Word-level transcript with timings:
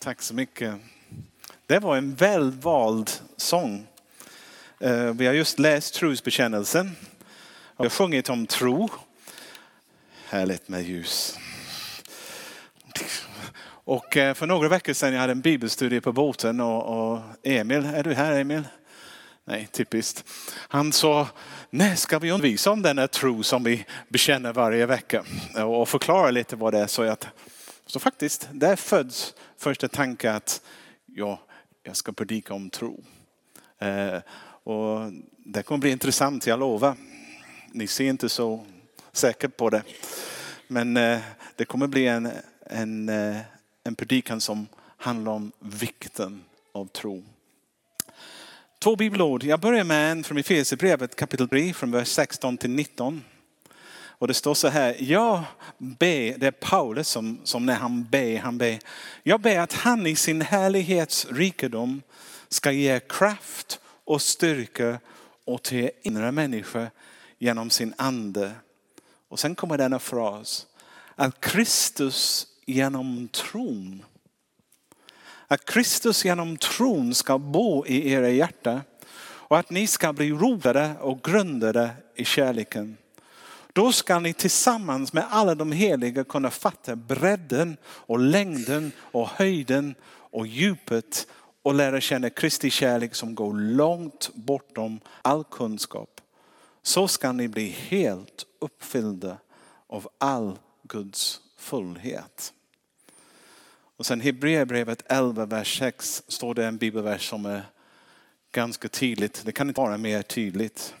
Tack 0.00 0.22
så 0.22 0.34
mycket. 0.34 0.74
Det 1.66 1.78
var 1.78 1.96
en 1.96 2.14
välvald 2.14 3.10
sång. 3.36 3.86
Eh, 4.80 5.04
vi 5.04 5.26
har 5.26 5.34
just 5.34 5.58
läst 5.58 5.94
trosbekännelsen. 5.94 6.96
Vi 7.76 7.84
har 7.84 7.88
sjungit 7.90 8.28
om 8.28 8.46
tro. 8.46 8.88
Härligt 10.28 10.68
med 10.68 10.82
ljus. 10.82 11.38
Och 13.64 14.16
eh, 14.16 14.34
för 14.34 14.46
några 14.46 14.68
veckor 14.68 14.92
sedan 14.92 15.12
jag 15.12 15.20
hade 15.20 15.32
en 15.32 15.40
bibelstudie 15.40 16.00
på 16.00 16.12
båten 16.12 16.60
och, 16.60 17.20
Emil, 17.42 17.84
är 17.84 18.02
du 18.02 18.14
här 18.14 18.40
Emil? 18.40 18.62
Nej, 19.44 19.68
typiskt. 19.72 20.24
Han 20.68 20.92
sa, 20.92 21.28
när 21.70 21.94
ska 21.94 22.18
vi 22.18 22.30
undervisa 22.30 22.70
om 22.70 22.82
denna 22.82 23.08
tro 23.08 23.42
som 23.42 23.64
vi 23.64 23.86
bekänner 24.08 24.52
varje 24.52 24.86
vecka 24.86 25.24
och 25.66 25.88
förklara 25.88 26.30
lite 26.30 26.56
vad 26.56 26.72
det 26.72 26.78
är. 26.78 26.86
Så, 26.86 27.04
jag 27.04 27.18
så 27.88 28.00
faktiskt, 28.00 28.48
där 28.52 28.76
föds 28.76 29.34
första 29.56 29.88
tanken 29.88 30.34
att 30.34 30.62
ja, 31.06 31.40
jag 31.82 31.96
ska 31.96 32.12
predika 32.12 32.54
om 32.54 32.70
tro. 32.70 33.04
Eh, 33.78 34.20
och 34.62 35.12
det 35.38 35.62
kommer 35.62 35.78
bli 35.78 35.90
intressant, 35.90 36.46
jag 36.46 36.60
lovar. 36.60 36.96
Ni 37.72 37.86
ser 37.86 38.04
inte 38.04 38.28
så 38.28 38.64
säkert 39.12 39.56
på 39.56 39.70
det. 39.70 39.82
Men 40.66 40.96
eh, 40.96 41.18
det 41.56 41.64
kommer 41.64 41.86
bli 41.86 42.06
en, 42.06 42.28
en, 42.60 43.08
eh, 43.08 43.36
en 43.84 43.94
predikan 43.94 44.40
som 44.40 44.66
handlar 44.96 45.32
om 45.32 45.52
vikten 45.58 46.44
av 46.72 46.86
tro. 46.86 47.24
Två 48.78 48.96
bibelord. 48.96 49.44
Jag 49.44 49.60
börjar 49.60 49.84
med 49.84 50.12
en 50.12 50.24
från 50.24 50.38
Efesierbrevet 50.38 51.16
kapitel 51.16 51.48
3 51.48 51.72
från 51.72 51.90
vers 51.90 52.08
16 52.08 52.56
till 52.56 52.70
19. 52.70 53.24
Och 54.18 54.28
det 54.28 54.34
står 54.34 54.54
så 54.54 54.68
här, 54.68 54.96
jag 54.98 55.42
ber, 55.78 56.38
det 56.38 56.46
är 56.46 56.50
Paulus 56.50 57.08
som, 57.08 57.40
som 57.44 57.66
när 57.66 57.74
han 57.74 58.04
ber, 58.04 58.38
han 58.38 58.58
ber. 58.58 58.78
Jag 59.22 59.40
ber 59.40 59.58
att 59.58 59.72
han 59.72 60.06
i 60.06 60.16
sin 60.16 60.40
härlighets 60.40 61.26
rikedom 61.30 62.02
ska 62.48 62.72
ge 62.72 63.00
kraft 63.00 63.80
och 64.04 64.22
styrka 64.22 64.98
åt 65.44 65.72
er 65.72 65.90
inre 66.02 66.32
människa 66.32 66.86
genom 67.38 67.70
sin 67.70 67.94
ande. 67.96 68.52
Och 69.28 69.38
sen 69.38 69.54
kommer 69.54 69.78
denna 69.78 69.98
fras, 69.98 70.66
att 71.14 71.40
Kristus 71.40 72.46
genom 72.66 73.28
tron 73.28 74.02
att 75.50 75.64
Kristus 75.64 76.24
genom 76.24 76.56
tron 76.56 77.14
ska 77.14 77.38
bo 77.38 77.86
i 77.86 78.10
era 78.12 78.28
hjärta 78.28 78.80
och 79.20 79.58
att 79.58 79.70
ni 79.70 79.86
ska 79.86 80.12
bli 80.12 80.30
rotade 80.30 80.94
och 81.00 81.22
grundade 81.22 81.90
i 82.14 82.24
kärleken. 82.24 82.96
Då 83.78 83.92
ska 83.92 84.18
ni 84.18 84.32
tillsammans 84.32 85.12
med 85.12 85.26
alla 85.30 85.54
de 85.54 85.72
heliga 85.72 86.24
kunna 86.24 86.50
fatta 86.50 86.96
bredden 86.96 87.76
och 87.84 88.18
längden 88.18 88.92
och 88.98 89.28
höjden 89.28 89.94
och 90.10 90.46
djupet 90.46 91.26
och 91.62 91.74
lära 91.74 92.00
känna 92.00 92.30
Kristi 92.30 92.70
kärlek 92.70 93.14
som 93.14 93.34
går 93.34 93.54
långt 93.54 94.30
bortom 94.34 95.00
all 95.22 95.44
kunskap. 95.44 96.20
Så 96.82 97.08
ska 97.08 97.32
ni 97.32 97.48
bli 97.48 97.68
helt 97.68 98.46
uppfyllda 98.58 99.38
av 99.86 100.08
all 100.18 100.58
Guds 100.82 101.40
fullhet. 101.56 102.52
Och 103.96 104.06
sen 104.06 104.20
Hebreerbrevet 104.20 105.02
11, 105.06 105.46
vers 105.46 105.78
6 105.78 106.22
står 106.28 106.54
det 106.54 106.66
en 106.66 106.76
bibelvers 106.76 107.28
som 107.28 107.46
är 107.46 107.62
ganska 108.52 108.88
tydligt. 108.88 109.42
Det 109.44 109.52
kan 109.52 109.68
inte 109.68 109.80
vara 109.80 109.98
mer 109.98 110.22
tydligt. 110.22 110.94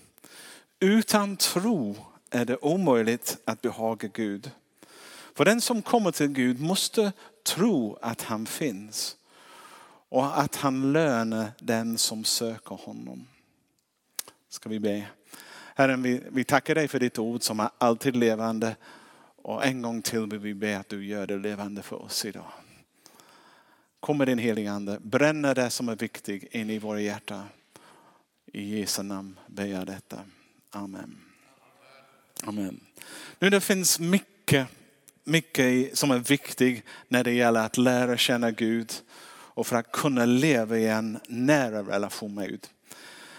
Utan 0.80 1.36
tro 1.36 1.96
är 2.30 2.44
det 2.44 2.56
omöjligt 2.56 3.38
att 3.44 3.62
behaga 3.62 4.08
Gud. 4.08 4.50
För 5.34 5.44
den 5.44 5.60
som 5.60 5.82
kommer 5.82 6.10
till 6.10 6.28
Gud 6.28 6.60
måste 6.60 7.12
tro 7.42 7.98
att 8.02 8.22
han 8.22 8.46
finns 8.46 9.16
och 10.08 10.40
att 10.40 10.56
han 10.56 10.92
lönar 10.92 11.50
den 11.58 11.98
som 11.98 12.24
söker 12.24 12.74
honom. 12.74 13.26
Ska 14.48 14.68
vi 14.68 14.78
be. 14.78 15.06
Herren, 15.74 16.02
vi, 16.02 16.22
vi 16.30 16.44
tackar 16.44 16.74
dig 16.74 16.88
för 16.88 17.00
ditt 17.00 17.18
ord 17.18 17.42
som 17.42 17.60
är 17.60 17.70
alltid 17.78 18.16
levande. 18.16 18.76
Och 19.36 19.66
en 19.66 19.82
gång 19.82 20.02
till 20.02 20.26
vill 20.26 20.38
vi 20.38 20.54
be 20.54 20.78
att 20.78 20.88
du 20.88 21.06
gör 21.06 21.26
det 21.26 21.36
levande 21.36 21.82
för 21.82 22.02
oss 22.02 22.24
idag. 22.24 22.52
Kom 24.00 24.18
med 24.18 24.28
din 24.28 24.38
heliga 24.38 24.72
ande, 24.72 24.98
bränner 25.00 25.54
det 25.54 25.70
som 25.70 25.88
är 25.88 25.96
viktigt 25.96 26.54
in 26.54 26.70
i 26.70 26.78
våra 26.78 27.00
hjärtan. 27.00 27.44
I 28.52 28.78
Jesu 28.78 29.02
namn 29.02 29.38
ber 29.46 29.66
jag 29.66 29.86
detta. 29.86 30.20
Amen. 30.70 31.27
Amen. 32.42 32.80
Nu 33.38 33.50
det 33.50 33.60
finns 33.60 34.00
mycket, 34.00 34.66
mycket 35.24 35.98
som 35.98 36.10
är 36.10 36.18
viktigt 36.18 36.84
när 37.08 37.24
det 37.24 37.32
gäller 37.32 37.60
att 37.60 37.76
lära 37.76 38.16
känna 38.16 38.50
Gud 38.50 38.92
och 39.30 39.66
för 39.66 39.76
att 39.76 39.92
kunna 39.92 40.24
leva 40.24 40.78
i 40.78 40.86
en 40.86 41.18
nära 41.28 41.82
relation 41.82 42.34
med 42.34 42.48
Gud. 42.48 42.66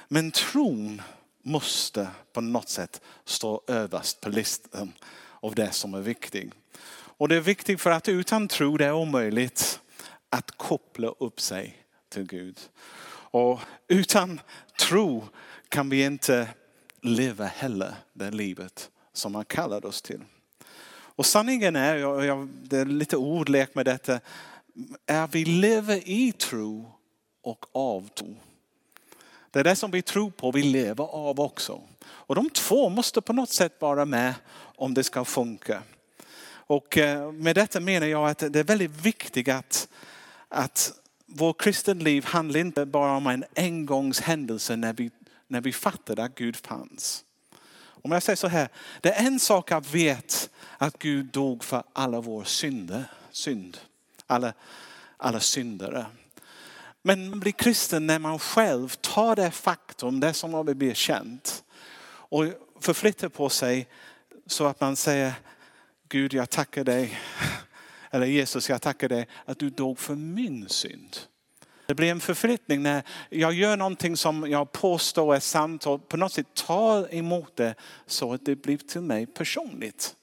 Men 0.08 0.32
tron 0.32 1.02
måste 1.44 2.08
på 2.34 2.42
något 2.42 2.70
sätt 2.70 3.02
stå 3.26 3.64
överst 3.68 4.22
på 4.22 4.30
listan 4.30 4.94
av 5.40 5.56
det 5.56 5.72
som 5.72 5.94
är 5.94 6.02
viktigt. 6.02 6.54
Och 6.92 7.28
det 7.28 7.36
är 7.36 7.42
viktigt 7.42 7.82
för 7.82 7.92
att 7.92 8.10
utan 8.10 8.48
tro 8.48 8.78
det 8.78 8.86
är 8.86 8.94
omöjligt 8.94 9.80
att 10.30 10.58
koppla 10.58 11.08
upp 11.08 11.42
sig 11.42 11.78
till 12.10 12.24
Gud. 12.24 12.60
Och 13.32 13.60
utan 13.88 14.40
tro 14.80 15.28
kan 15.70 15.90
vi 15.90 16.04
inte 16.04 16.48
leva 17.02 17.46
heller 17.46 17.96
det 18.14 18.32
livet 18.32 18.90
som 19.14 19.36
han 19.36 19.46
kallade 19.46 19.88
oss 19.88 20.02
till. 20.02 20.24
Och 20.92 21.26
sanningen 21.26 21.76
är, 21.76 21.96
jag, 21.96 22.48
det 22.64 22.78
är 22.78 22.86
lite 22.86 23.18
ordlek 23.18 23.76
med 23.76 23.86
detta, 23.86 24.20
är 25.06 25.28
vi 25.28 25.46
lever 25.46 26.10
i 26.10 26.32
tro 26.32 26.92
och 27.42 27.66
av 27.72 28.08
tro. 28.08 28.36
Det 29.52 29.60
är 29.60 29.64
det 29.64 29.76
som 29.76 29.92
vi 29.92 30.02
tror 30.02 30.32
på, 30.32 30.52
vi 30.52 30.64
lever 30.64 31.04
av 31.04 31.40
också. 31.40 31.82
Och 32.02 32.36
de 32.36 32.50
två 32.50 32.90
måste 32.90 33.22
på 33.22 33.34
något 33.34 33.50
sätt 33.50 33.76
vara 33.80 34.06
med 34.06 34.34
om 34.76 34.94
det 34.94 35.04
ska 35.04 35.26
funka. 35.26 35.82
Och 36.52 36.98
eh, 36.98 37.32
med 37.32 37.56
detta 37.56 37.80
menar 37.80 38.08
jag 38.08 38.30
att 38.30 38.40
det 38.40 38.60
är 38.60 38.64
väldigt 38.64 38.92
viktigt 38.92 39.48
att 39.48 39.88
att 40.50 40.94
vår 41.26 41.54
kristenliv 41.54 42.26
handlar 42.26 42.60
inte 42.60 42.86
bara 42.86 43.18
om 43.18 43.28
en 43.28 43.46
engångshändelse 43.56 44.76
när 44.76 44.94
vi, 44.94 45.12
när 45.50 45.62
vi 45.62 45.74
fattade 45.74 46.24
att 46.24 46.36
Gud 46.36 46.56
fanns. 46.56 47.26
Om 48.02 48.12
jag 48.12 48.24
säger 48.24 48.38
så 48.38 48.48
här, 48.48 48.70
det 49.02 49.12
är 49.12 49.28
en 49.28 49.40
sak 49.40 49.72
att 49.72 49.94
veta 49.94 50.36
att 50.78 51.00
Gud 51.00 51.26
dog 51.26 51.64
för 51.64 51.84
alla 51.94 52.22
våra 52.22 52.46
synder, 52.46 53.04
synd, 53.32 53.78
alla, 54.28 54.54
alla 55.18 55.40
syndare. 55.40 56.06
Men 57.02 57.30
man 57.30 57.40
blir 57.40 57.52
kristen 57.52 58.08
när 58.08 58.20
man 58.20 58.40
själv 58.40 58.90
tar 58.90 59.36
det 59.36 59.52
faktum, 59.52 60.20
det 60.20 60.34
som 60.34 60.54
har 60.54 60.64
blivit 60.64 60.98
känt 60.98 61.64
och 62.30 62.46
förflyttar 62.80 63.30
på 63.30 63.50
sig 63.50 63.88
så 64.46 64.66
att 64.66 64.82
man 64.82 64.96
säger 64.96 65.34
Gud 66.10 66.34
jag 66.34 66.50
tackar 66.50 66.84
dig 66.84 67.20
eller 68.12 68.26
Jesus 68.26 68.70
jag 68.70 68.82
tackar 68.82 69.10
dig 69.10 69.28
att 69.46 69.60
du 69.60 69.70
dog 69.70 70.00
för 70.00 70.16
min 70.16 70.70
synd. 70.70 71.18
Det 71.90 71.96
blir 71.96 72.12
en 72.12 72.20
förflyttning 72.20 72.82
när 72.84 73.04
jag 73.30 73.54
gör 73.54 73.78
någonting 73.78 74.18
som 74.18 74.52
jag 74.52 74.72
påstår 74.72 75.36
är 75.36 75.40
sant 75.40 75.88
och 75.88 76.08
på 76.08 76.18
något 76.18 76.34
sätt 76.34 76.54
tar 76.54 77.14
emot 77.16 77.56
det 77.56 77.76
så 78.06 78.34
att 78.34 78.46
det 78.46 78.56
blir 78.56 78.78
till 78.78 79.02
mig 79.02 79.26
personligt. 79.26 80.16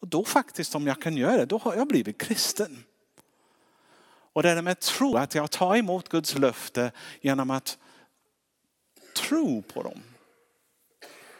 Och 0.00 0.08
då 0.08 0.24
faktiskt 0.24 0.74
om 0.74 0.86
jag 0.86 1.02
kan 1.02 1.16
göra 1.16 1.36
det, 1.36 1.46
då 1.46 1.58
har 1.58 1.76
jag 1.76 1.88
blivit 1.88 2.18
kristen. 2.18 2.84
Och 4.32 4.42
det 4.42 4.50
är 4.50 4.62
med 4.62 4.80
tro, 4.80 5.16
att 5.16 5.34
jag 5.34 5.50
tar 5.50 5.76
emot 5.76 6.08
Guds 6.08 6.38
löfte 6.38 6.92
genom 7.20 7.50
att 7.50 7.78
tro 9.16 9.62
på 9.62 9.82
dem. 9.82 10.02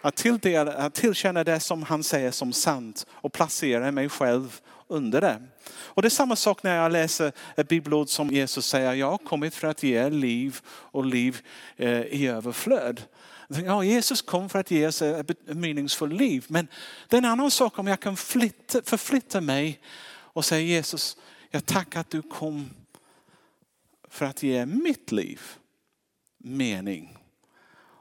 Att, 0.01 0.17
tilldela, 0.17 0.73
att 0.73 0.95
tillkänna 0.95 1.45
det 1.45 1.61
som 1.61 1.83
han 1.83 2.03
säger 2.03 2.31
som 2.31 2.53
sant 2.53 3.07
och 3.11 3.33
placera 3.33 3.93
mig 3.93 4.09
själv 4.09 4.61
under 4.89 5.21
det. 5.21 5.43
Och 5.69 6.03
det 6.03 6.09
är 6.09 6.11
samma 6.11 6.37
sak 6.37 6.63
när 6.63 6.77
jag 6.77 6.93
läser 6.93 7.33
ett 7.57 7.69
bibelord 7.69 8.09
som 8.09 8.29
Jesus 8.29 8.67
säger, 8.67 8.93
jag 8.93 9.11
har 9.11 9.19
kommit 9.19 9.55
för 9.55 9.69
att 9.69 9.83
ge 9.83 10.11
liv 10.11 10.61
och 10.69 11.07
liv 11.07 11.41
eh, 11.77 12.01
i 12.01 12.27
överflöd. 12.27 13.03
Ja, 13.49 13.85
Jesus 13.85 14.23
kom 14.23 14.49
för 14.49 14.59
att 14.59 14.71
ge 14.71 14.87
oss 14.87 15.03
ett 15.03 15.57
meningsfullt 15.57 16.15
liv. 16.15 16.45
Men 16.49 16.69
det 17.09 17.17
är 17.17 17.19
en 17.19 17.25
annan 17.25 17.51
sak 17.51 17.79
om 17.79 17.87
jag 17.87 18.01
kan 18.01 18.17
flytta, 18.17 18.83
förflytta 18.83 19.41
mig 19.41 19.81
och 20.09 20.45
säga 20.45 20.61
Jesus, 20.61 21.17
jag 21.51 21.67
tackar 21.67 22.01
att 22.01 22.11
du 22.11 22.23
kom 22.23 22.71
för 24.09 24.27
att 24.27 24.43
ge 24.43 24.67
mitt 24.67 25.13
liv 25.13 25.41
mening. 26.39 27.19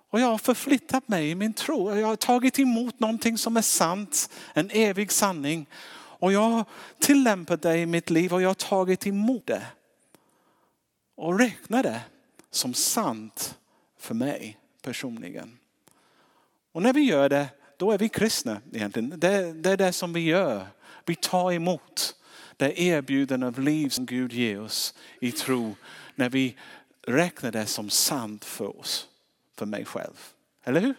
Och 0.09 0.19
jag 0.19 0.27
har 0.27 0.37
förflyttat 0.37 1.07
mig 1.07 1.29
i 1.29 1.35
min 1.35 1.53
tro. 1.53 1.95
Jag 1.95 2.07
har 2.07 2.15
tagit 2.15 2.59
emot 2.59 2.99
någonting 2.99 3.37
som 3.37 3.57
är 3.57 3.61
sant, 3.61 4.29
en 4.53 4.69
evig 4.69 5.11
sanning. 5.11 5.67
Och 6.25 6.33
jag 6.33 6.49
har 6.49 6.65
tillämpat 6.99 7.61
det 7.61 7.77
i 7.77 7.85
mitt 7.85 8.09
liv 8.09 8.33
och 8.33 8.41
jag 8.41 8.49
har 8.49 8.53
tagit 8.53 9.07
emot 9.07 9.45
det. 9.45 9.65
Och 11.15 11.39
räknar 11.39 11.83
det 11.83 12.01
som 12.51 12.73
sant 12.73 13.57
för 13.97 14.13
mig 14.13 14.57
personligen. 14.81 15.57
Och 16.71 16.81
när 16.81 16.93
vi 16.93 17.01
gör 17.01 17.29
det, 17.29 17.47
då 17.77 17.91
är 17.91 17.97
vi 17.97 18.09
kristna 18.09 18.61
egentligen. 18.73 19.19
Det, 19.19 19.53
det 19.53 19.69
är 19.69 19.77
det 19.77 19.93
som 19.93 20.13
vi 20.13 20.19
gör. 20.19 20.67
Vi 21.05 21.15
tar 21.15 21.51
emot. 21.51 22.15
det 22.57 22.81
erbjudande 22.81 23.47
av 23.47 23.59
liv 23.59 23.89
som 23.89 24.05
Gud 24.05 24.33
ger 24.33 24.61
oss 24.61 24.93
i 25.21 25.31
tro 25.31 25.75
när 26.15 26.29
vi 26.29 26.57
räknar 27.01 27.51
det 27.51 27.65
som 27.65 27.89
sant 27.89 28.45
för 28.45 28.79
oss, 28.79 29.07
för 29.57 29.65
mig 29.65 29.85
själv. 29.85 30.33
Eller 30.63 30.81
hur? 30.81 30.95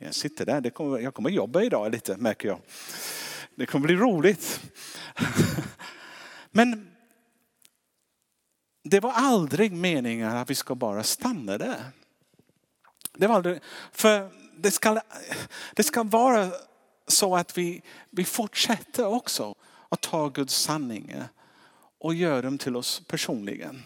Jag 0.00 0.14
sitter 0.14 0.46
där, 0.46 0.60
det 0.60 0.70
kommer, 0.70 0.98
jag 0.98 1.14
kommer 1.14 1.30
jobba 1.30 1.62
idag 1.62 1.92
lite 1.92 2.16
märker 2.16 2.48
jag. 2.48 2.60
Det 3.54 3.66
kommer 3.66 3.86
bli 3.86 3.96
roligt. 3.96 4.60
Men 6.50 6.90
det 8.84 9.00
var 9.00 9.12
aldrig 9.12 9.72
meningen 9.72 10.36
att 10.36 10.50
vi 10.50 10.54
ska 10.54 10.74
bara 10.74 11.02
stanna 11.02 11.58
där. 11.58 11.84
Det 13.12 13.26
var 13.26 13.34
aldrig, 13.34 13.60
för 13.92 14.30
det 14.56 14.70
ska, 14.70 15.00
det 15.74 15.82
ska 15.82 16.02
vara 16.02 16.50
så 17.06 17.36
att 17.36 17.58
vi, 17.58 17.82
vi 18.10 18.24
fortsätter 18.24 19.06
också 19.06 19.54
att 19.88 20.00
ta 20.00 20.28
Guds 20.28 20.54
sanningar 20.54 21.28
och 21.98 22.14
göra 22.14 22.42
dem 22.42 22.58
till 22.58 22.76
oss 22.76 23.02
personligen 23.06 23.82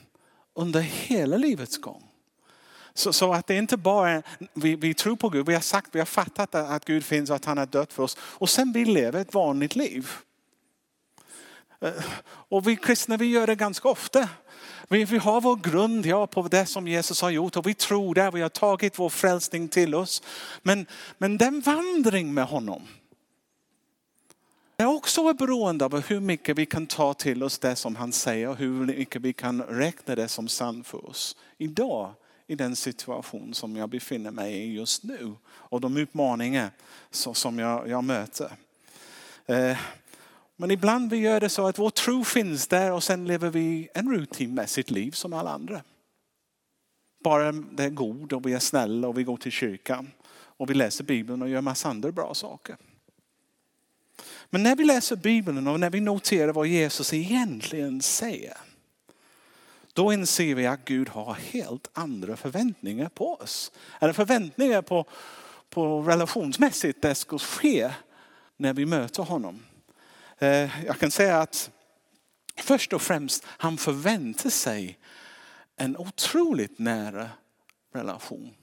under 0.55 0.81
hela 0.81 1.37
livets 1.37 1.78
gång. 1.78 2.11
Så, 2.94 3.12
så, 3.12 3.32
att 3.32 3.46
det 3.46 3.56
inte 3.56 3.76
bara 3.76 4.22
vi, 4.54 4.76
vi 4.76 4.94
tror 4.94 5.16
på 5.16 5.28
Gud, 5.28 5.46
vi 5.46 5.54
har 5.54 5.60
sagt, 5.60 5.88
vi 5.92 5.98
har 5.98 6.06
fattat 6.06 6.54
att 6.54 6.84
Gud 6.84 7.04
finns 7.04 7.30
och 7.30 7.36
att 7.36 7.44
han 7.44 7.58
har 7.58 7.66
dött 7.66 7.92
för 7.92 8.02
oss. 8.02 8.16
Och 8.20 8.50
sen 8.50 8.72
vi 8.72 8.84
lever 8.84 9.20
ett 9.20 9.34
vanligt 9.34 9.76
liv. 9.76 10.10
Eh, 11.80 12.04
och 12.24 12.68
vi 12.68 12.76
kristna 12.76 13.16
vi 13.16 13.26
gör 13.26 13.46
det 13.46 13.54
ganska 13.54 13.88
ofta. 13.88 14.28
Vi, 14.88 15.04
vi 15.04 15.18
har 15.18 15.40
vår 15.40 15.56
grund 15.56 16.06
ja, 16.06 16.26
på 16.26 16.42
det 16.42 16.66
som 16.66 16.88
Jesus 16.88 17.22
har 17.22 17.30
gjort 17.30 17.56
och 17.56 17.66
vi 17.66 17.74
tror 17.74 18.14
det, 18.14 18.30
vi 18.30 18.40
har 18.40 18.48
tagit 18.48 18.98
vår 18.98 19.08
frälsning 19.08 19.68
till 19.68 19.94
oss. 19.94 20.22
Men, 20.62 20.86
men 21.18 21.38
den 21.38 21.60
vandring 21.60 22.34
med 22.34 22.44
honom 22.44 22.82
är 24.76 24.86
också 24.86 25.32
beroende 25.32 25.84
av 25.84 26.00
hur 26.00 26.20
mycket 26.20 26.58
vi 26.58 26.66
kan 26.66 26.86
ta 26.86 27.14
till 27.14 27.42
oss 27.42 27.58
det 27.58 27.76
som 27.76 27.96
han 27.96 28.12
säger 28.12 28.48
och 28.48 28.56
hur 28.56 28.86
mycket 28.86 29.22
vi 29.22 29.32
kan 29.32 29.62
räkna 29.62 30.14
det 30.14 30.28
som 30.28 30.48
sant 30.48 30.86
för 30.86 31.08
oss. 31.08 31.36
Idag 31.58 32.14
i 32.52 32.54
den 32.54 32.76
situation 32.76 33.54
som 33.54 33.76
jag 33.76 33.88
befinner 33.88 34.31
mig 34.31 34.54
i 34.54 34.75
just 34.75 35.04
nu 35.04 35.34
och 35.46 35.81
de 35.81 35.96
utmaningar 35.96 36.70
som 37.10 37.58
jag, 37.58 37.88
jag 37.88 38.04
möter. 38.04 38.52
Eh, 39.46 39.78
men 40.56 40.70
ibland 40.70 41.10
vi 41.10 41.16
gör 41.16 41.40
det 41.40 41.49
så 41.49 41.66
att 41.66 41.78
vår 41.78 41.90
tro 41.90 42.25
finns 42.25 42.66
där 42.66 42.93
och 42.93 43.02
sen 43.02 43.26
lever 43.26 43.50
vi 43.50 43.88
en 43.94 44.12
rutinmässigt 44.12 44.90
liv 44.90 45.10
som 45.10 45.32
alla 45.32 45.50
andra. 45.50 45.82
Bara 47.25 47.52
det 47.52 47.84
är 47.84 47.90
god 47.90 48.32
och 48.32 48.46
vi 48.46 48.52
är 48.52 48.58
snälla 48.58 49.08
och 49.08 49.19
vi 49.19 49.25
går 49.25 49.37
till 49.37 49.52
kyrkan 49.52 50.10
och 50.34 50.70
vi 50.70 50.75
läser 50.75 51.05
Bibeln 51.05 51.43
och 51.43 51.48
gör 51.48 51.60
massa 51.60 51.88
andra 51.88 52.12
bra 52.12 52.34
saker. 52.34 52.76
Men 54.50 54.62
när 54.62 54.76
vi 54.76 54.84
läser 54.84 55.16
Bibeln 55.16 55.66
och 55.66 55.81
när 55.81 55.90
vi 55.90 56.00
noterar 56.00 56.52
vad 56.52 56.66
Jesus 56.66 57.12
egentligen 57.12 58.02
säger 58.02 58.56
då 59.92 60.12
inser 60.12 60.54
vi 60.54 60.66
att 60.66 60.84
Gud 60.84 61.08
har 61.08 61.34
helt 61.34 61.90
andra 61.92 62.36
förväntningar 62.36 63.08
på 63.08 63.34
oss. 63.34 63.72
Eller 64.00 64.12
förväntningar 64.12 64.82
på, 64.82 65.06
på 65.70 66.02
relationsmässigt 66.02 67.02
det 67.02 67.14
ska 67.14 67.38
ske 67.38 67.90
när 68.56 68.72
vi 68.72 68.86
möter 68.86 69.22
honom. 69.22 69.60
Eh, 70.38 70.84
jag 70.86 70.98
kan 70.98 71.10
säga 71.10 71.40
att 71.40 71.70
först 72.56 72.92
och 72.92 73.02
främst 73.02 73.44
han 73.46 73.76
förväntar 73.76 74.50
sig 74.50 74.98
en 75.76 75.96
otroligt 75.96 76.78
nära 76.78 77.30
relation. 77.94 78.54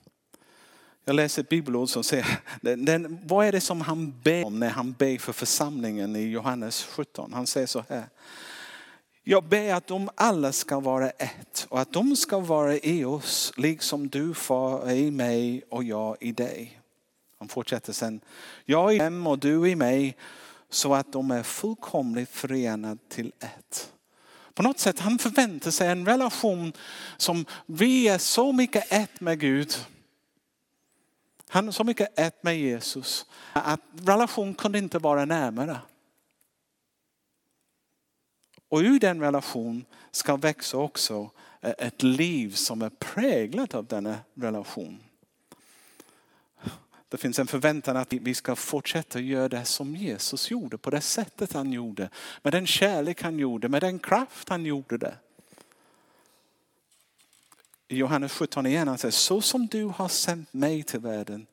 Jag 1.04 1.16
läser 1.16 1.42
ett 1.42 1.48
bibelord 1.48 1.88
som 1.88 2.04
säger, 2.04 2.26
den, 2.60 2.84
den, 2.84 3.18
vad 3.26 3.46
är 3.46 3.52
det 3.52 3.60
som 3.60 3.80
han 3.80 4.20
ber 4.22 4.44
om 4.44 4.60
när 4.60 4.70
han 4.70 4.92
ber 4.92 5.18
för 5.18 5.32
församlingen 5.32 6.16
i 6.16 6.22
Johannes 6.22 6.84
17? 6.84 7.32
Han 7.32 7.46
säger 7.46 7.66
så 7.66 7.84
här. 7.88 8.04
Jag 9.30 9.44
ber 9.44 9.74
att 9.74 9.86
de 9.86 10.10
alla 10.14 10.52
ska 10.52 10.80
vara 10.80 11.10
ett 11.10 11.66
och 11.68 11.80
att 11.80 11.92
de 11.92 12.16
ska 12.16 12.38
vara 12.38 12.76
i 12.76 13.04
oss 13.04 13.52
liksom 13.56 14.08
du 14.08 14.34
far 14.34 14.90
i 14.90 15.10
mig 15.10 15.62
och 15.68 15.84
jag 15.84 16.16
i 16.20 16.32
dig. 16.32 16.80
Han 17.38 17.48
fortsätter 17.48 17.92
sen. 17.92 18.20
Jag 18.64 18.94
i 18.94 18.98
dem 18.98 19.26
och 19.26 19.38
du 19.38 19.68
i 19.68 19.76
mig 19.76 20.16
så 20.70 20.94
att 20.94 21.12
de 21.12 21.30
är 21.30 21.42
fullkomligt 21.42 22.30
förenade 22.30 22.98
till 23.08 23.32
ett. 23.38 23.92
På 24.54 24.62
något 24.62 24.78
sätt 24.78 24.98
han 24.98 25.18
förväntar 25.18 25.70
sig 25.70 25.88
en 25.88 26.06
relation 26.06 26.72
som 27.16 27.44
vi 27.66 28.08
är 28.08 28.18
så 28.18 28.52
mycket 28.52 28.92
ett 28.92 29.20
med 29.20 29.40
Gud. 29.40 29.74
Han 31.48 31.68
är 31.68 31.72
så 31.72 31.84
mycket 31.84 32.18
ett 32.18 32.42
med 32.42 32.58
Jesus 32.58 33.26
att 33.52 33.80
relation 33.92 34.54
kunde 34.54 34.78
inte 34.78 34.98
vara 34.98 35.24
närmare. 35.24 35.78
Och 38.70 38.80
ur 38.80 38.98
den 39.00 39.20
relation 39.20 39.84
ska 40.10 40.36
växa 40.36 40.76
också 40.76 41.30
eh, 41.60 41.74
ett 41.78 42.02
liv 42.02 42.54
som 42.54 42.82
är 42.82 42.90
präglat 42.90 43.74
av 43.74 43.86
denna 43.86 44.18
relation. 44.34 45.00
Det 47.08 47.16
finns 47.16 47.38
en 47.38 47.46
förväntan 47.46 47.96
att 47.96 48.12
vi 48.12 48.34
ska 48.34 48.56
fortsätta 48.56 49.20
göra 49.20 49.48
det 49.48 49.64
som 49.64 49.96
Jesus 49.96 50.50
gjorde, 50.50 50.78
på 50.78 50.90
det 50.90 51.00
sättet 51.00 51.52
han 51.52 51.72
gjorde. 51.72 52.10
Med 52.42 52.52
den 52.52 52.66
kärlek 52.66 53.22
han 53.22 53.38
gjorde, 53.38 53.68
med 53.68 53.82
den 53.82 53.98
kraft 53.98 54.48
han 54.48 54.64
gjorde 54.64 54.98
det. 54.98 55.14
I 57.88 57.96
Johannes 57.96 58.32
17 58.32 58.66
igen 58.66 58.88
han 58.88 58.98
säger, 58.98 59.12
så 59.12 59.40
som 59.40 59.66
du 59.66 59.84
har 59.84 60.08
sänt 60.08 60.52
mig 60.52 60.82
till 60.82 61.00
världen, 61.00 61.46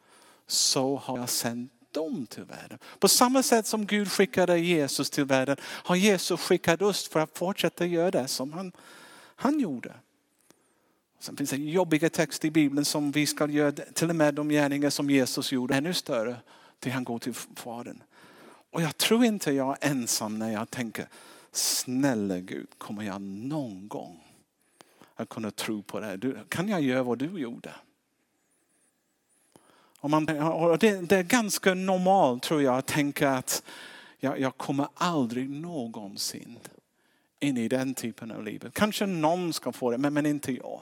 så 0.47 0.95
har 0.95 1.17
jag 1.17 1.29
sänt 1.29 1.71
dem 1.97 2.25
till 2.25 2.43
världen. 2.43 2.79
På 2.99 3.07
samma 3.07 3.43
sätt 3.43 3.67
som 3.67 3.85
Gud 3.85 4.11
skickade 4.11 4.59
Jesus 4.59 5.09
till 5.09 5.25
världen 5.25 5.57
har 5.61 5.95
Jesus 5.95 6.39
skickat 6.39 6.81
oss 6.81 7.07
för 7.07 7.19
att 7.19 7.37
fortsätta 7.37 7.85
göra 7.85 8.11
det 8.11 8.27
som 8.27 8.53
han, 8.53 8.71
han 9.35 9.59
gjorde. 9.59 9.93
Sen 11.19 11.37
finns 11.37 11.49
det 11.49 11.57
jobbiga 11.57 12.09
texter 12.09 12.47
i 12.47 12.51
Bibeln 12.51 12.85
som 12.85 13.11
vi 13.11 13.25
ska 13.25 13.49
göra, 13.49 13.71
till 13.71 14.09
och 14.09 14.15
med 14.15 14.33
de 14.33 14.49
gärningar 14.49 14.89
som 14.89 15.09
Jesus 15.09 15.51
gjorde 15.51 15.75
ännu 15.75 15.93
större 15.93 16.35
till 16.79 16.91
han 16.91 17.03
går 17.03 17.19
till 17.19 17.33
Fadern. 17.33 18.03
Och 18.71 18.81
jag 18.81 18.97
tror 18.97 19.25
inte 19.25 19.51
jag 19.51 19.77
är 19.81 19.89
ensam 19.89 20.39
när 20.39 20.51
jag 20.51 20.69
tänker, 20.69 21.07
snälla 21.51 22.39
Gud, 22.39 22.67
kommer 22.77 23.03
jag 23.03 23.21
någon 23.21 23.87
gång 23.87 24.23
att 25.15 25.29
kunna 25.29 25.51
tro 25.51 25.83
på 25.83 25.99
det? 25.99 26.43
Kan 26.49 26.69
jag 26.69 26.81
göra 26.81 27.03
vad 27.03 27.17
du 27.17 27.39
gjorde? 27.39 27.71
Och 30.07 30.11
man, 30.11 30.29
och 30.39 30.77
det, 30.77 31.01
det, 31.01 31.15
är 31.15 31.23
ganska 31.23 31.73
normalt 31.73 32.43
tror 32.43 32.61
jag 32.61 32.77
att 32.77 32.85
tänka 32.85 33.31
att 33.31 33.63
jag, 34.19 34.39
jag 34.39 34.57
kommer 34.57 34.87
aldrig 34.93 35.49
någonsin 35.49 36.59
in 37.39 37.57
i 37.57 37.67
den 37.67 37.93
typen 37.93 38.31
av 38.31 38.43
livet. 38.43 38.73
Kanske 38.73 39.05
någon 39.05 39.53
ska 39.53 39.71
få 39.71 39.91
det, 39.91 39.97
men, 39.97 40.13
men 40.13 40.25
inte 40.25 40.51
jag. 40.51 40.81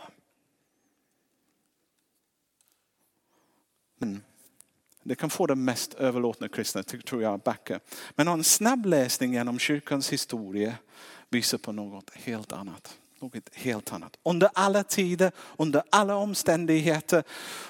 Men 3.97 4.23
det 5.03 5.15
kan 5.15 5.29
få 5.29 5.47
den 5.47 5.65
mest 5.65 5.93
överlåtna 5.93 6.47
kristna, 6.47 6.83
tror 6.83 7.21
jag, 7.21 7.39
backa. 7.39 7.79
Men 8.15 8.27
en 8.27 8.43
snabb 8.43 8.85
läsning 8.85 9.33
genom 9.33 9.59
kyrkans 9.59 10.13
historia 10.13 10.75
visar 11.29 11.57
på 11.57 11.71
något 11.71 12.09
helt 12.13 12.51
annat 12.51 12.97
något 13.25 13.49
helt 13.53 13.93
annat. 13.93 14.17
Under 14.23 14.49
alla 14.53 14.83
tider, 14.83 15.31
under 15.57 15.83
alla 15.89 16.15
omständigheter, 16.15 17.23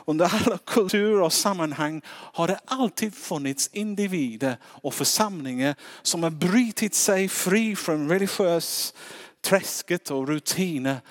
under 0.05 0.25
alla 0.25 0.57
kulturer 0.57 1.21
och 1.21 1.33
sammanhang 1.33 2.01
har 2.07 2.47
det 2.47 2.59
alltid 2.65 3.15
funnits 3.15 3.69
individer 3.73 4.57
och 4.63 4.93
församlingar 4.93 5.75
som 6.01 6.23
har 6.23 6.29
brutit 6.29 6.95
sig 6.95 7.29
fri 7.29 7.75
från 7.75 8.09
religiös 8.09 8.93
träsket 9.41 10.11
och 10.11 10.27
rutiner 10.27 11.01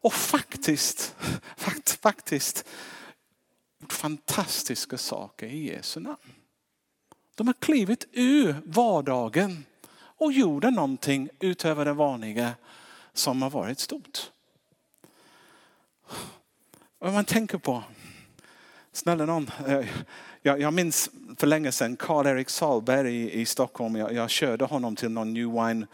och 0.00 0.12
faktiskt, 0.12 1.14
faktiskt 2.02 2.64
gjort 3.80 3.92
fantastiska 3.92 4.98
saker 4.98 5.46
i 5.46 5.68
Jesu 5.68 6.00
namn. 6.00 6.16
De 7.34 7.46
har 7.46 7.54
klivit 7.54 8.06
ur 8.12 8.56
vardagen 8.64 9.64
och 9.94 10.32
gjorde 10.32 10.70
någonting 10.70 11.28
utöver 11.40 11.84
det 11.84 11.92
vanliga 11.92 12.52
som 13.14 13.42
har 13.42 13.50
varit 13.50 13.78
stort. 13.78 14.30
Om 16.98 17.12
man 17.12 17.24
tänker 17.24 17.58
på, 17.58 17.82
snälla 18.92 19.26
någon, 19.26 19.50
eh, 19.66 19.86
jag, 20.42 20.60
jag 20.60 20.74
minns 20.74 21.10
för 21.36 21.46
länge 21.46 21.72
sedan 21.72 21.96
Karl-Erik 21.96 22.48
Salberg 22.48 23.16
i, 23.16 23.40
i 23.40 23.46
Stockholm. 23.46 23.96
Jag, 23.96 24.12
jag 24.12 24.30
körde 24.30 24.64
honom 24.64 24.96
till 24.96 25.10
någon 25.10 25.34
New 25.34 25.52
Wine 25.52 25.86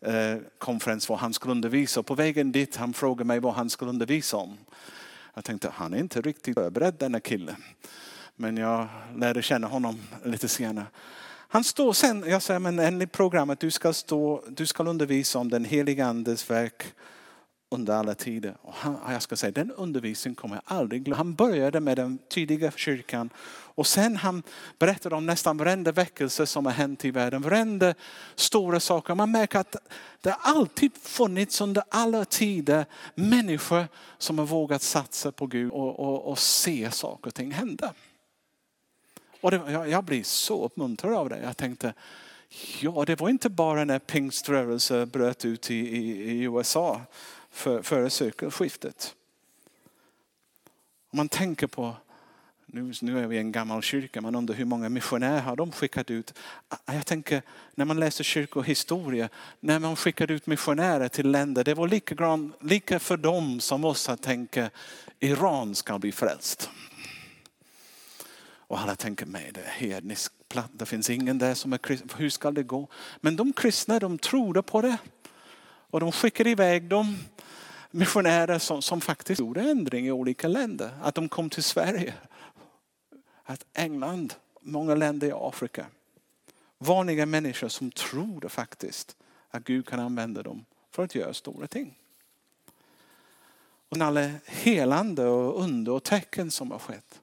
eh, 0.00 0.38
konferens 0.58 1.08
var 1.08 1.16
han 1.16 1.32
skulle 1.32 1.52
undervisa. 1.52 2.02
På 2.02 2.14
vägen 2.14 2.52
dit 2.52 2.76
han 2.76 2.92
frågade 2.92 3.24
mig 3.24 3.40
vad 3.40 3.54
han 3.54 3.70
skulle 3.70 3.88
undervisa 3.88 4.36
om. 4.36 4.58
Jag 5.34 5.44
tänkte 5.44 5.70
han 5.74 5.94
är 5.94 5.98
inte 5.98 6.20
riktigt 6.20 6.54
förberedd 6.54 6.94
denna 6.98 7.20
kille. 7.20 7.56
Men 8.36 8.56
jag 8.56 8.88
lärde 9.16 9.42
känna 9.42 9.66
honom 9.66 10.00
lite 10.24 10.48
senare. 10.48 10.86
Han 11.54 11.64
står 11.64 11.92
sen, 11.92 12.24
jag 12.26 12.42
säger 12.42 12.60
men 12.60 12.78
enligt 12.78 13.12
programmet, 13.12 13.60
du 13.60 13.70
ska, 13.70 13.92
stå, 13.92 14.44
du 14.48 14.66
ska 14.66 14.84
undervisa 14.84 15.38
om 15.38 15.50
den 15.50 15.64
heliga 15.64 16.06
andes 16.06 16.50
verk 16.50 16.84
under 17.70 17.94
alla 17.94 18.14
tider. 18.14 18.56
Och 18.62 18.74
han, 18.74 18.98
jag 19.08 19.22
ska 19.22 19.36
säga, 19.36 19.50
den 19.50 19.72
undervisningen 19.72 20.34
kommer 20.34 20.54
jag 20.54 20.62
aldrig 20.78 21.04
glömma. 21.04 21.16
Han 21.16 21.34
började 21.34 21.80
med 21.80 21.96
den 21.96 22.18
tidiga 22.30 22.70
kyrkan 22.70 23.30
och 23.74 23.86
sen 23.86 24.16
han 24.16 24.42
berättade 24.78 25.14
om 25.14 25.26
nästan 25.26 25.56
varenda 25.56 25.92
väckelse 25.92 26.46
som 26.46 26.66
har 26.66 26.72
hänt 26.72 27.04
i 27.04 27.10
världen. 27.10 27.42
Varenda 27.42 27.94
stora 28.34 28.80
saker. 28.80 29.14
Man 29.14 29.30
märker 29.30 29.58
att 29.58 29.76
det 30.20 30.34
alltid 30.34 30.92
funnits 31.02 31.60
under 31.60 31.82
alla 31.88 32.24
tider 32.24 32.86
människor 33.14 33.88
som 34.18 34.38
har 34.38 34.46
vågat 34.46 34.82
satsa 34.82 35.32
på 35.32 35.46
Gud 35.46 35.72
och, 35.72 36.00
och, 36.00 36.30
och 36.30 36.38
se 36.38 36.90
saker 36.90 37.26
och 37.26 37.34
ting 37.34 37.52
hända. 37.52 37.94
Och 39.44 39.50
det, 39.50 39.62
jag, 39.68 39.88
jag 39.88 40.04
blir 40.04 40.22
så 40.22 40.64
uppmuntrad 40.64 41.14
av 41.14 41.28
det. 41.28 41.40
Jag 41.42 41.56
tänkte, 41.56 41.94
ja 42.80 43.04
det 43.06 43.20
var 43.20 43.28
inte 43.28 43.50
bara 43.50 43.84
när 43.84 43.98
pingströrelsen 43.98 45.08
bröt 45.08 45.44
ut 45.44 45.70
i, 45.70 45.74
i, 45.74 46.30
i 46.30 46.42
USA 46.42 47.00
för, 47.50 47.82
före 47.82 48.10
sekelskiftet. 48.10 49.14
Om 51.10 51.16
man 51.16 51.28
tänker 51.28 51.66
på, 51.66 51.96
nu, 52.66 52.92
nu 53.02 53.18
är 53.18 53.26
vi 53.26 53.38
en 53.38 53.52
gammal 53.52 53.82
kyrka, 53.82 54.20
man 54.20 54.34
undrar 54.34 54.54
hur 54.54 54.64
många 54.64 54.88
missionärer 54.88 55.40
har 55.40 55.56
de 55.56 55.72
skickat 55.72 56.10
ut? 56.10 56.34
Ah, 56.68 56.76
ah, 56.84 56.94
jag 56.94 57.06
tänker 57.06 57.42
när 57.74 57.84
man 57.84 58.00
läser 58.00 58.24
kyrkohistoria, 58.24 59.28
när 59.60 59.78
man 59.78 59.96
skickade 59.96 60.34
ut 60.34 60.46
missionärer 60.46 61.08
till 61.08 61.30
länder, 61.30 61.64
det 61.64 61.74
var 61.74 61.88
lika, 61.88 62.38
lika 62.60 62.98
för 62.98 63.16
dem 63.16 63.60
som 63.60 63.84
oss 63.84 64.08
att 64.08 64.22
tänka 64.22 64.70
Iran 65.20 65.74
ska 65.74 65.98
bli 65.98 66.12
frälst. 66.12 66.70
Och 68.74 68.80
alla 68.80 68.96
tänker, 68.96 69.26
nej 69.26 69.50
det 69.54 69.60
är 69.60 69.70
hednisk 69.70 70.32
platt, 70.48 70.70
det 70.72 70.86
finns 70.86 71.10
ingen 71.10 71.38
där 71.38 71.54
som 71.54 71.72
är 71.72 71.78
kristen, 71.78 72.08
hur 72.16 72.30
ska 72.30 72.50
det 72.50 72.62
gå? 72.62 72.88
Men 73.20 73.36
de 73.36 73.52
kristna 73.52 73.98
de 73.98 74.18
trodde 74.18 74.62
på 74.62 74.80
det. 74.80 74.96
Och 75.64 76.00
de 76.00 76.12
skickade 76.12 76.50
iväg 76.50 76.88
dem 76.88 77.16
missionärer 77.90 78.58
som, 78.58 78.82
som 78.82 79.00
faktiskt 79.00 79.40
gjorde 79.40 79.60
ändring 79.60 80.06
i 80.06 80.12
olika 80.12 80.48
länder. 80.48 80.98
Att 81.02 81.14
de 81.14 81.28
kom 81.28 81.50
till 81.50 81.62
Sverige, 81.62 82.14
att 83.44 83.64
England, 83.72 84.34
många 84.60 84.94
länder 84.94 85.26
i 85.26 85.32
Afrika. 85.34 85.86
Vanliga 86.78 87.26
människor 87.26 87.68
som 87.68 87.90
trodde 87.90 88.48
faktiskt 88.48 89.16
att 89.50 89.64
Gud 89.64 89.86
kan 89.86 90.00
använda 90.00 90.42
dem 90.42 90.64
för 90.90 91.04
att 91.04 91.14
göra 91.14 91.34
stora 91.34 91.66
ting. 91.66 91.98
Och 93.88 93.96
alla 93.96 94.30
helande 94.46 95.26
och 95.26 95.62
under 95.62 95.92
och 95.92 96.04
tecken 96.04 96.50
som 96.50 96.70
har 96.70 96.78
skett. 96.78 97.20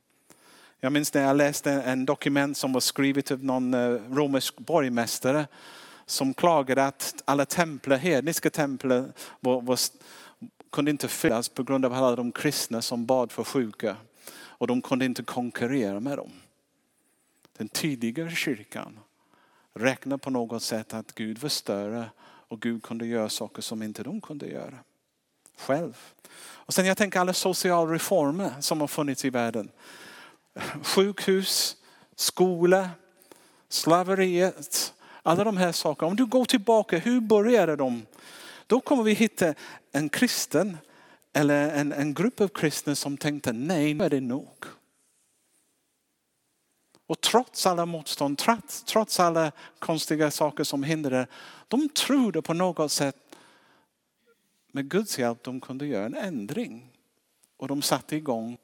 Jag 0.83 0.93
minns 0.93 1.13
när 1.13 1.21
jag 1.21 1.38
läste 1.38 1.71
en 1.71 2.05
dokument 2.05 2.57
som 2.57 2.73
var 2.73 2.81
skrivet 2.81 3.31
av 3.31 3.43
någon 3.43 3.73
eh, 3.73 3.79
romersk 3.89 4.57
borgmästare 4.57 5.47
som 6.05 6.33
klagade 6.33 6.85
att 6.85 7.21
alla 7.25 7.45
templer, 7.45 7.97
hedniska 7.97 8.50
tempel 8.50 9.11
var, 9.39 9.61
var, 9.61 9.79
kunde 10.71 10.91
inte 10.91 11.07
fyllas 11.07 11.50
på 11.50 11.63
grund 11.63 11.85
av 11.85 11.93
alla 11.93 12.15
de 12.15 12.31
kristna 12.31 12.81
som 12.81 13.05
bad 13.05 13.31
för 13.31 13.43
sjuka. 13.43 13.95
Och 14.33 14.67
de 14.67 14.81
kunde 14.81 15.05
inte 15.05 15.23
konkurrera 15.23 16.00
med 16.00 16.17
dem. 16.17 16.31
Den 17.57 17.67
tidigare 17.67 18.31
kyrkan 18.31 19.00
räknade 19.73 20.19
på 20.19 20.29
något 20.29 20.63
sätt 20.63 20.93
att 20.93 21.15
Gud 21.15 21.38
var 21.38 21.50
större 21.50 22.09
och 22.23 22.61
Gud 22.61 22.83
kunde 22.83 23.05
göra 23.05 23.29
saker 23.29 23.61
som 23.61 23.83
inte 23.83 24.03
de 24.03 24.21
kunde 24.21 24.47
göra 24.47 24.77
själv. 25.57 25.97
Och 26.43 26.73
sen 26.73 26.85
jag 26.85 26.97
tänker 26.97 27.19
alla 27.19 27.33
sociala 27.33 27.93
reformer 27.93 28.51
som 28.59 28.81
har 28.81 28.88
funnits 28.88 29.25
i 29.25 29.29
världen. 29.29 29.71
Sjukhus, 30.84 31.77
skola, 32.15 32.89
slaveriet, 33.70 34.93
alla 35.24 35.43
de 35.43 35.58
här 35.58 35.72
sakerna. 35.72 36.08
Om 36.08 36.15
du 36.15 36.25
går 36.25 36.46
tillbaka, 36.46 36.98
hur 36.98 37.22
började 37.22 37.75
de? 37.75 38.05
Då 38.67 38.81
kommer 38.81 39.03
vi 39.03 39.13
hitta 39.13 39.53
en 39.91 40.10
kristen 40.10 40.77
eller 41.34 41.72
en, 41.72 41.91
en 41.91 42.13
grupp 42.13 42.41
av 42.41 42.48
kristna 42.48 42.96
som 42.96 43.17
tänkte 43.17 43.53
nej, 43.53 43.93
nu 43.93 44.03
är 44.03 44.10
det 44.10 44.22
nog. 44.22 44.65
Och 47.08 47.22
trots 47.22 47.65
alla 47.65 47.86
motstånd, 47.86 48.38
trots, 48.38 48.84
trots 48.84 49.20
alla 49.20 49.51
konstiga 49.79 50.31
saker 50.31 50.63
som 50.63 50.84
hindrade, 50.84 51.27
de 51.67 51.89
trodde 51.89 52.41
på 52.41 52.53
något 52.53 52.91
sätt 52.91 53.15
med 54.72 54.89
Guds 54.89 55.20
hjälp 55.20 55.43
de 55.43 55.60
kunde 55.60 55.86
göra 55.86 56.05
en 56.05 56.15
ändring. 56.15 56.89
Och 57.58 57.67
de 57.67 57.81
satte 57.81 58.15
igång 58.15 58.58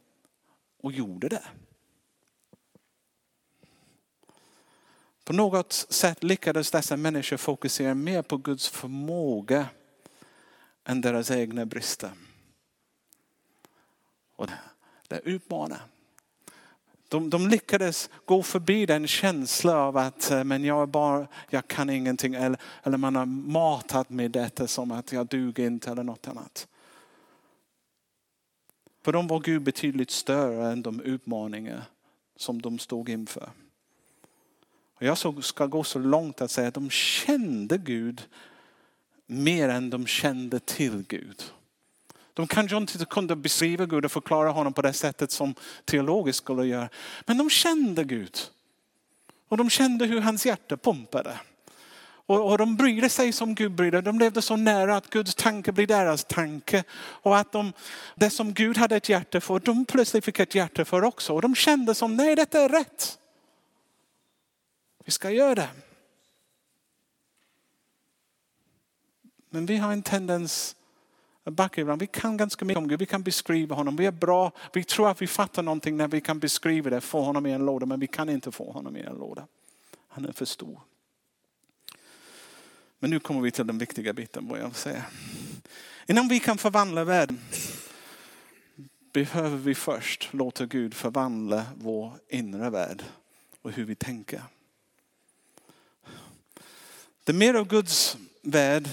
och 0.83 0.91
gjorde 0.91 1.29
det. 1.29 1.43
På 5.27 5.33
något 5.33 5.73
sätt 5.73 6.23
lyckades 6.23 6.71
dessa 6.71 6.97
människor 6.97 7.37
fokusera 7.37 7.93
mer 7.93 8.21
på 8.21 8.37
Guds 8.37 8.69
förmåga 8.69 9.67
än 10.83 11.01
deras 11.01 11.31
egna 11.31 11.65
brister. 11.65 12.11
Och 14.35 14.49
det 15.07 15.21
utmanar. 15.23 15.81
De, 17.07 17.29
de 17.29 17.47
lyckades 17.47 18.09
gå 18.25 18.43
förbi 18.43 18.85
den 18.85 19.07
känslan 19.07 19.77
av 19.77 19.97
att 19.97 20.31
eh, 20.31 20.43
men 20.43 20.63
jag, 20.63 20.89
bara, 20.89 21.27
jag 21.49 21.67
kan 21.67 21.89
ingenting. 21.89 22.33
Eller, 22.33 22.61
eller 22.83 22.97
man 22.97 23.15
har 23.15 23.25
matat 23.25 24.09
med 24.09 24.31
detta 24.31 24.67
som 24.67 24.91
att 24.91 25.11
jag 25.11 25.27
duger 25.27 25.67
inte 25.67 25.91
eller 25.91 26.03
något 26.03 26.27
annat. 26.27 26.67
För 29.03 29.11
dem 29.11 29.27
var 29.27 29.39
Gud 29.39 29.61
betydligt 29.61 30.11
större 30.11 30.71
än 30.71 30.81
de 30.81 31.01
utmaningar 31.01 31.83
som 32.35 32.61
de 32.61 32.79
stod 32.79 33.09
inför. 33.09 33.49
Och 34.99 35.03
jag 35.03 35.43
ska 35.43 35.65
gå 35.65 35.83
så 35.83 35.99
långt 35.99 36.41
att 36.41 36.51
säga 36.51 36.67
att 36.67 36.73
de 36.73 36.89
kände 36.89 37.77
Gud 37.77 38.21
mer 39.25 39.69
än 39.69 39.89
de 39.89 40.07
kände 40.07 40.59
till 40.59 41.05
Gud. 41.07 41.43
De 42.33 42.47
kanske 42.47 42.77
inte 42.77 43.05
kunde 43.05 43.35
beskriva 43.35 43.85
Gud 43.85 44.05
och 44.05 44.11
förklara 44.11 44.49
honom 44.49 44.73
på 44.73 44.81
det 44.81 44.93
sättet 44.93 45.31
som 45.31 45.55
teologiskt 45.85 46.37
skulle 46.37 46.65
göra. 46.65 46.89
Men 47.25 47.37
de 47.37 47.49
kände 47.49 48.03
Gud. 48.03 48.37
Och 49.47 49.57
de 49.57 49.69
kände 49.69 50.05
hur 50.05 50.21
hans 50.21 50.45
hjärta 50.45 50.77
pumpade. 50.77 51.39
Och, 52.25 52.51
och 52.51 52.57
de 52.57 52.75
brydde 52.75 53.09
sig 53.09 53.31
som 53.31 53.55
Gud 53.55 53.71
brydde. 53.71 54.01
De 54.01 54.19
levde 54.19 54.41
så 54.41 54.55
nära 54.55 54.97
att 54.97 55.09
Guds 55.09 55.35
tanke 55.35 55.71
blir 55.71 55.87
deras 55.87 56.23
tanke. 56.23 56.83
Och 56.99 57.37
att 57.37 57.51
de, 57.51 57.73
det 58.15 58.29
som 58.29 58.53
Gud 58.53 58.77
hade 58.77 58.95
ett 58.95 59.09
hjärta 59.09 59.41
för, 59.41 59.59
de 59.59 59.85
plötsligt 59.85 60.25
fick 60.25 60.39
ett 60.39 60.55
hjärta 60.55 60.85
för 60.85 61.03
också. 61.03 61.33
Och 61.33 61.41
de 61.41 61.55
kände 61.55 61.95
som, 61.95 62.15
nej 62.15 62.35
detta 62.35 62.59
är 62.61 62.69
rätt. 62.69 63.17
Vi 65.07 65.11
ska 65.11 65.31
göra 65.31 65.55
det. 65.55 65.69
Men 69.49 69.65
vi 69.65 69.77
har 69.77 69.93
en 69.93 70.03
tendens 70.03 70.75
att 71.43 71.53
backa 71.53 71.81
ibland. 71.81 72.01
Vi 72.01 72.07
kan 72.07 72.37
ganska 72.37 72.65
mycket 72.65 72.77
om 72.77 72.87
Gud. 72.87 72.99
Vi 72.99 73.05
kan 73.05 73.23
beskriva 73.23 73.75
honom. 73.75 73.95
Vi 73.95 74.05
är 74.05 74.11
bra. 74.11 74.51
Vi 74.73 74.83
tror 74.83 75.09
att 75.09 75.21
vi 75.21 75.27
fattar 75.27 75.63
någonting 75.63 75.97
när 75.97 76.07
vi 76.07 76.21
kan 76.21 76.39
beskriva 76.39 76.89
det. 76.89 77.01
Få 77.01 77.21
honom 77.21 77.45
i 77.45 77.51
en 77.51 77.65
låda. 77.65 77.85
Men 77.85 77.99
vi 77.99 78.07
kan 78.07 78.29
inte 78.29 78.51
få 78.51 78.71
honom 78.71 78.97
i 78.97 79.01
en 79.01 79.15
låda. 79.15 79.47
Han 80.07 80.25
är 80.25 80.31
för 80.31 80.45
stor. 80.45 80.79
Men 82.99 83.09
nu 83.09 83.19
kommer 83.19 83.41
vi 83.41 83.51
till 83.51 83.67
den 83.67 83.77
viktiga 83.77 84.13
biten 84.13 84.47
vad 84.47 84.59
jag 84.59 84.65
vill 84.65 84.73
säga. 84.73 85.05
Innan 86.07 86.27
vi 86.27 86.39
kan 86.39 86.57
förvandla 86.57 87.03
världen 87.03 87.39
behöver 89.13 89.57
vi 89.57 89.75
först 89.75 90.33
låta 90.33 90.65
Gud 90.65 90.93
förvandla 90.93 91.65
vår 91.75 92.13
inre 92.29 92.69
värld 92.69 93.03
och 93.61 93.71
hur 93.71 93.85
vi 93.85 93.95
tänker. 93.95 94.41
Det 97.27 97.31
är 97.31 97.35
mer 97.35 97.53
av 97.53 97.67
Guds 97.67 98.17
värld 98.41 98.89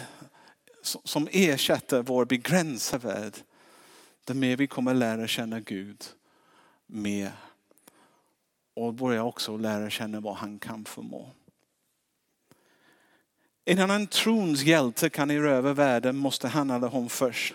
som 0.82 1.28
ersätter 1.32 2.02
vår 2.02 2.24
begränsade 2.24 3.06
värld. 3.06 3.32
Det 4.24 4.34
mer 4.34 4.56
vi 4.56 4.66
kommer 4.66 4.94
lära 4.94 5.26
känna 5.26 5.60
Gud 5.60 6.04
mer. 6.86 7.32
Och 8.74 8.94
börja 8.94 9.24
också 9.24 9.56
lära 9.56 9.90
känna 9.90 10.20
vad 10.20 10.36
han 10.36 10.58
kan 10.58 10.84
förmå. 10.84 11.30
Innan 13.64 13.90
en 13.90 14.06
trons 14.06 14.62
hjälte 14.62 15.10
kan 15.10 15.30
erövra 15.30 15.72
världen 15.72 16.16
måste 16.16 16.48
han 16.48 16.70
eller 16.70 16.88
hon 16.88 17.08
först 17.08 17.54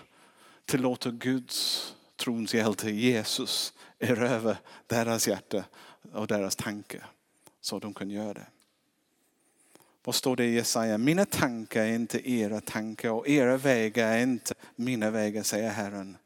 tillåta 0.64 1.10
Guds 1.10 1.94
trons 2.16 2.54
hjälte 2.54 2.90
Jesus 2.90 3.72
erövra 3.98 4.56
deras 4.86 5.28
hjärta 5.28 5.64
och 6.12 6.26
deras 6.26 6.56
tanke 6.56 7.04
så 7.60 7.78
de 7.78 7.94
kan 7.94 8.10
göra 8.10 8.34
det. 8.34 8.46
Vad 10.04 10.14
står 10.14 10.36
det 10.36 10.44
i 10.44 10.54
Jesaja? 10.54 10.98
Mina 10.98 11.24
tankar 11.24 11.82
är 11.82 11.92
inte 11.92 12.30
era 12.30 12.60
tankar 12.60 13.10
och 13.10 13.28
era 13.28 13.56
vägar 13.56 14.12
är 14.12 14.22
inte 14.22 14.54
mina 14.76 15.10
vägar, 15.10 15.42
säger 15.42 15.70
Herren. 15.70 16.16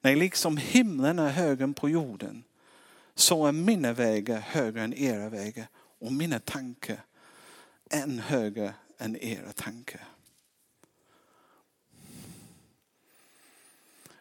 Nej, 0.00 0.16
liksom 0.16 0.56
himlen 0.56 1.18
är 1.18 1.30
högre 1.30 1.72
på 1.72 1.88
jorden 1.88 2.44
så 3.14 3.46
är 3.46 3.52
mina 3.52 3.92
vägar 3.92 4.40
högre 4.40 4.82
än 4.82 4.94
era 4.94 5.28
vägar 5.28 5.66
och 5.98 6.12
mina 6.12 6.38
tankar 6.38 7.04
än 7.90 8.18
högre 8.18 8.74
än 8.98 9.16
era 9.16 9.52
tankar. 9.52 10.04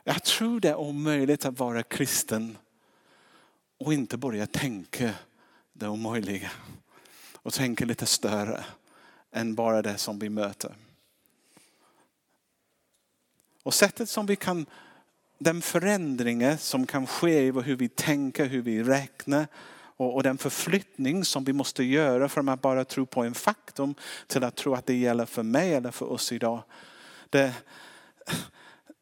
Jag 0.03 0.23
tror 0.23 0.59
det 0.59 0.69
är 0.69 0.75
omöjligt 0.75 1.45
att 1.45 1.59
vara 1.59 1.83
kristen 1.83 2.57
och 3.77 3.93
inte 3.93 4.17
börja 4.17 4.47
tänka 4.47 5.13
det 5.73 5.87
omöjliga 5.87 6.51
och 7.33 7.53
tänka 7.53 7.85
lite 7.85 8.05
större 8.05 8.65
än 9.35 9.55
bara 9.55 9.81
det 9.81 9.97
som 9.97 10.19
vi 10.19 10.29
möter. 10.29 10.75
Och 13.63 13.73
sättet 13.73 14.09
som 14.09 14.25
vi 14.25 14.35
kan, 14.35 14.65
den 15.37 15.61
förändringen 15.61 16.57
som 16.57 16.87
kan 16.87 17.07
ske 17.07 17.47
i 17.47 17.51
hur 17.51 17.75
vi 17.75 17.89
tänker, 17.89 18.45
hur 18.45 18.61
vi 18.61 18.83
räknar 18.83 19.47
och, 19.97 20.15
och, 20.15 20.23
den 20.23 20.37
förflyttning 20.37 21.25
som 21.25 21.43
vi 21.43 21.53
måste 21.53 21.83
göra 21.83 22.29
från 22.29 22.49
att 22.49 22.61
bara 22.61 22.85
tro 22.85 23.05
på 23.05 23.23
en 23.23 23.33
faktum 23.33 23.95
till 24.27 24.43
att 24.43 24.55
tro 24.55 24.73
att 24.73 24.85
det 24.85 24.95
gäller 24.95 25.25
för 25.25 25.43
mig 25.43 25.73
eller 25.73 25.91
för 25.91 26.11
oss 26.11 26.31
idag. 26.31 26.63
Det, 27.29 27.53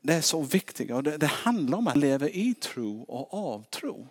det 0.02 0.14
är 0.14 0.22
så 0.22 0.42
viktigt 0.42 0.92
och 0.92 1.04
det, 1.04 1.18
det 1.18 1.28
handlar 1.28 1.78
om 1.78 1.88
att 1.88 1.98
leva 1.98 2.30
i 2.30 2.54
tro 2.54 3.02
och 3.02 3.34
av 3.34 3.64
tro. 3.64 4.08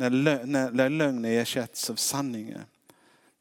När, 0.00 0.10
när, 0.46 0.70
när 0.70 0.88
lögner 0.88 1.30
ersätts 1.30 1.90
av 1.90 1.96
sanningen. 1.96 2.64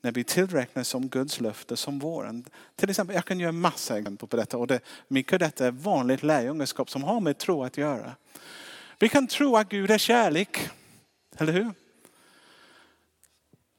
När 0.02 0.12
vi 0.12 0.24
tillräknas 0.24 0.88
som 0.88 1.08
Guds 1.08 1.42
löfte 1.42 1.78
som 1.78 2.00
våren. 2.00 2.46
Till 2.76 2.90
exempel, 2.90 3.16
jag 3.16 3.26
kan 3.26 3.40
göra 3.40 3.52
massa 3.52 3.98
exempel 3.98 4.28
på 4.28 4.38
detta 4.38 4.58
och 4.58 4.68
det, 4.68 4.80
mycket 5.08 5.34
av 5.34 5.40
detta 5.40 5.68
är 5.68 5.72
vanligt 5.72 6.24
lärjungaskap 6.24 6.90
som 6.90 7.04
har 7.04 7.20
med 7.20 7.38
tro 7.38 7.64
att 7.64 7.78
göra. 7.78 8.16
Vi 9.00 9.10
kan 9.10 9.28
tro 9.28 9.58
att 9.58 9.70
Gud 9.70 9.92
är 9.92 9.98
kärlek, 9.98 10.70
eller 11.38 11.54
hur? 11.54 11.74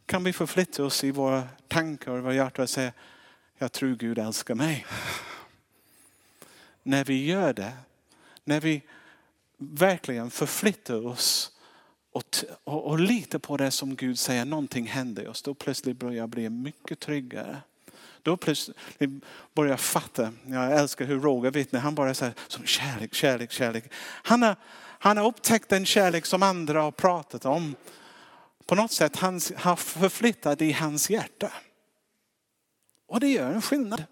Kan 0.06 0.24
vi 0.24 0.32
förflytta 0.32 0.84
oss 0.84 1.04
i 1.04 1.10
våra 1.10 1.48
tankar 1.68 2.12
och 2.12 2.22
våra 2.22 2.34
hjärtan 2.34 2.62
och 2.62 2.70
säga, 2.70 2.92
jag 3.58 3.72
tror 3.72 3.94
Gud 3.94 4.18
älskar 4.18 4.54
mig. 4.54 4.86
När 6.82 7.04
vi 7.04 7.26
gör 7.26 7.52
det, 7.52 7.72
när 8.44 8.60
vi 8.60 8.82
verkligen 9.56 10.30
förflyttar 10.30 11.06
oss 11.06 11.57
och, 12.18 12.44
och, 12.64 12.86
och 12.86 13.00
litar 13.00 13.38
på 13.38 13.56
det 13.56 13.70
som 13.70 13.96
Gud 13.96 14.18
säger, 14.18 14.44
någonting 14.44 14.86
händer 14.86 15.22
i 15.22 15.26
oss, 15.26 15.42
då 15.42 15.54
plötsligt 15.54 15.98
börjar 15.98 16.16
jag 16.16 16.28
bli 16.28 16.48
mycket 16.50 17.00
tryggare. 17.00 17.56
Då 18.22 18.36
plötsligt 18.36 18.76
börjar 19.54 19.70
jag 19.70 19.80
fatta, 19.80 20.32
jag 20.46 20.78
älskar 20.78 21.04
hur 21.04 21.20
Roger 21.20 21.50
vittnar, 21.50 21.80
han 21.80 21.94
bara 21.94 22.14
säger 22.14 22.34
som 22.48 22.64
kärlek, 22.64 23.14
kärlek, 23.14 23.52
kärlek. 23.52 23.84
Han 24.22 24.42
har, 24.42 24.56
han 24.98 25.16
har 25.16 25.26
upptäckt 25.26 25.68
den 25.68 25.86
kärlek 25.86 26.26
som 26.26 26.42
andra 26.42 26.82
har 26.82 26.90
pratat 26.90 27.44
om. 27.44 27.74
På 28.66 28.74
något 28.74 28.92
sätt 28.92 29.16
han 29.16 29.40
har 29.56 29.76
förflyttat 29.76 30.62
i 30.62 30.72
hans 30.72 31.10
hjärta. 31.10 31.52
Och 33.06 33.20
det 33.20 33.28
gör 33.28 33.52
en 33.52 33.62
skillnad. 33.62 34.04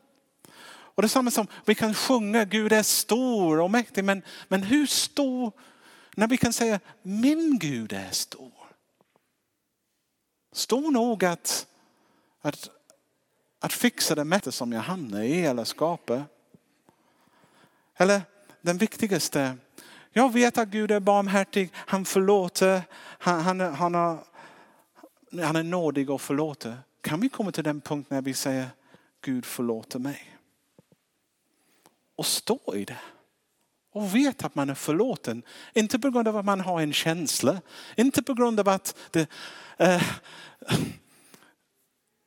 Och 0.68 1.02
det 1.02 1.06
är 1.06 1.08
samma 1.08 1.30
som 1.30 1.46
vi 1.64 1.74
kan 1.74 1.94
sjunga 1.94 2.44
Gud 2.44 2.72
är 2.72 2.82
stor 2.82 3.60
och 3.60 3.70
mäktig. 3.70 4.04
Men, 4.04 4.22
men 4.48 4.62
hur 4.62 4.86
stor 4.86 5.52
när 6.16 6.28
vi 6.28 6.36
kan 6.36 6.52
säga 6.52 6.80
min 7.02 7.58
Gud 7.58 7.92
är 7.92 8.10
stor. 8.10 8.52
Stor 10.52 10.90
nog 10.90 11.24
att, 11.24 11.66
att, 12.40 12.70
att 13.60 13.72
fixa 13.72 14.14
det 14.14 14.24
mätte 14.24 14.52
som 14.52 14.72
jag 14.72 14.80
hamnar 14.80 15.22
i 15.22 15.46
eller 15.46 15.64
skapar. 15.64 16.24
Eller 17.96 18.22
den 18.60 18.78
viktigaste. 18.78 19.56
Jag 20.10 20.32
vet 20.32 20.58
att 20.58 20.68
Gud 20.68 20.90
är 20.90 21.00
barmhärtig. 21.00 21.70
Han 21.74 22.04
förlåter. 22.04 22.82
Han, 22.98 23.40
han, 23.40 23.60
han, 23.60 23.94
har, 23.94 24.24
han 25.42 25.56
är 25.56 25.62
nådig 25.62 26.10
och 26.10 26.20
förlåter. 26.20 26.78
Kan 27.00 27.20
vi 27.20 27.28
komma 27.28 27.52
till 27.52 27.64
den 27.64 27.80
punkt 27.80 28.10
när 28.10 28.22
vi 28.22 28.34
säger 28.34 28.66
Gud 29.20 29.44
förlåter 29.44 29.98
mig. 29.98 30.38
Och 32.16 32.26
stå 32.26 32.74
i 32.74 32.84
det. 32.84 32.98
Och 33.96 34.14
vet 34.14 34.44
att 34.44 34.54
man 34.54 34.70
är 34.70 34.74
förlåten. 34.74 35.42
Inte 35.74 35.98
på 35.98 36.10
grund 36.10 36.28
av 36.28 36.36
att 36.36 36.44
man 36.44 36.60
har 36.60 36.80
en 36.80 36.92
känsla. 36.92 37.60
Inte 37.96 38.22
på 38.22 38.34
grund 38.34 38.60
av 38.60 38.68
att 38.68 38.96
det, 39.10 39.28
eh, 39.76 40.02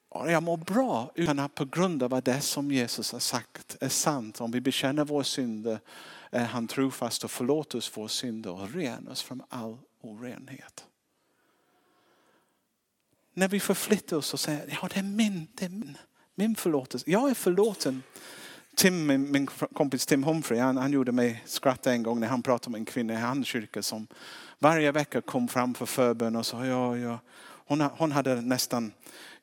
jag 0.09 0.43
mår 0.43 0.57
bra. 0.57 1.11
Utan 1.15 1.49
på 1.49 1.65
grund 1.65 2.03
av 2.03 2.13
att 2.13 2.25
det 2.25 2.41
som 2.41 2.71
Jesus 2.71 3.11
har 3.11 3.19
sagt 3.19 3.77
är 3.81 3.89
sant. 3.89 4.41
Om 4.41 4.51
vi 4.51 4.61
bekänner 4.61 5.05
våra 5.05 5.23
synder 5.23 5.79
är 6.31 6.45
han 6.45 6.67
trofast 6.67 7.23
och 7.23 7.31
förlåter 7.31 7.77
oss 7.77 7.97
våra 7.97 8.07
synder 8.07 8.51
och 8.51 8.73
renar 8.73 9.11
oss 9.11 9.21
från 9.21 9.41
all 9.49 9.77
orenhet. 10.01 10.85
När 13.33 13.47
vi 13.47 13.59
förflyttar 13.59 14.17
oss 14.17 14.33
och 14.33 14.39
säger, 14.39 14.77
ja 14.81 14.89
det 14.93 14.99
är 14.99 15.03
min, 15.03 15.47
det 15.53 15.65
är 15.65 15.69
min. 15.69 15.97
Min 16.35 16.55
förlåtelse. 16.55 17.11
Jag 17.11 17.29
är 17.29 17.33
förlåten. 17.33 18.03
Tim, 18.79 19.07
min, 19.07 19.31
min 19.31 19.47
kompis 19.47 20.05
Tim 20.05 20.23
Humphrey, 20.23 20.59
han, 20.59 20.77
han 20.77 20.91
gjorde 20.91 21.11
mig 21.11 21.43
skratta 21.45 21.91
en 21.91 22.03
gång 22.03 22.19
när 22.19 22.27
han 22.27 22.41
pratade 22.41 22.67
om 22.67 22.75
en 22.75 22.85
kvinna 22.85 23.13
i 23.13 23.15
hans 23.15 23.47
kyrka 23.47 23.81
som 23.81 24.07
varje 24.59 24.91
vecka 24.91 25.21
kom 25.21 25.47
fram 25.47 25.73
för 25.73 25.85
förbön 25.85 26.35
och 26.35 26.45
sa 26.45 26.65
ja, 26.65 26.97
ja. 26.97 27.19
Hon, 27.41 27.81
hon 27.81 28.11
hade 28.11 28.41
nästan 28.41 28.91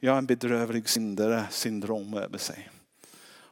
ja, 0.01 0.19
en 0.19 0.27
bedrövlig 0.27 0.89
syndare 0.89 1.45
syndrom 1.51 2.15
över 2.15 2.39
sig. 2.39 2.69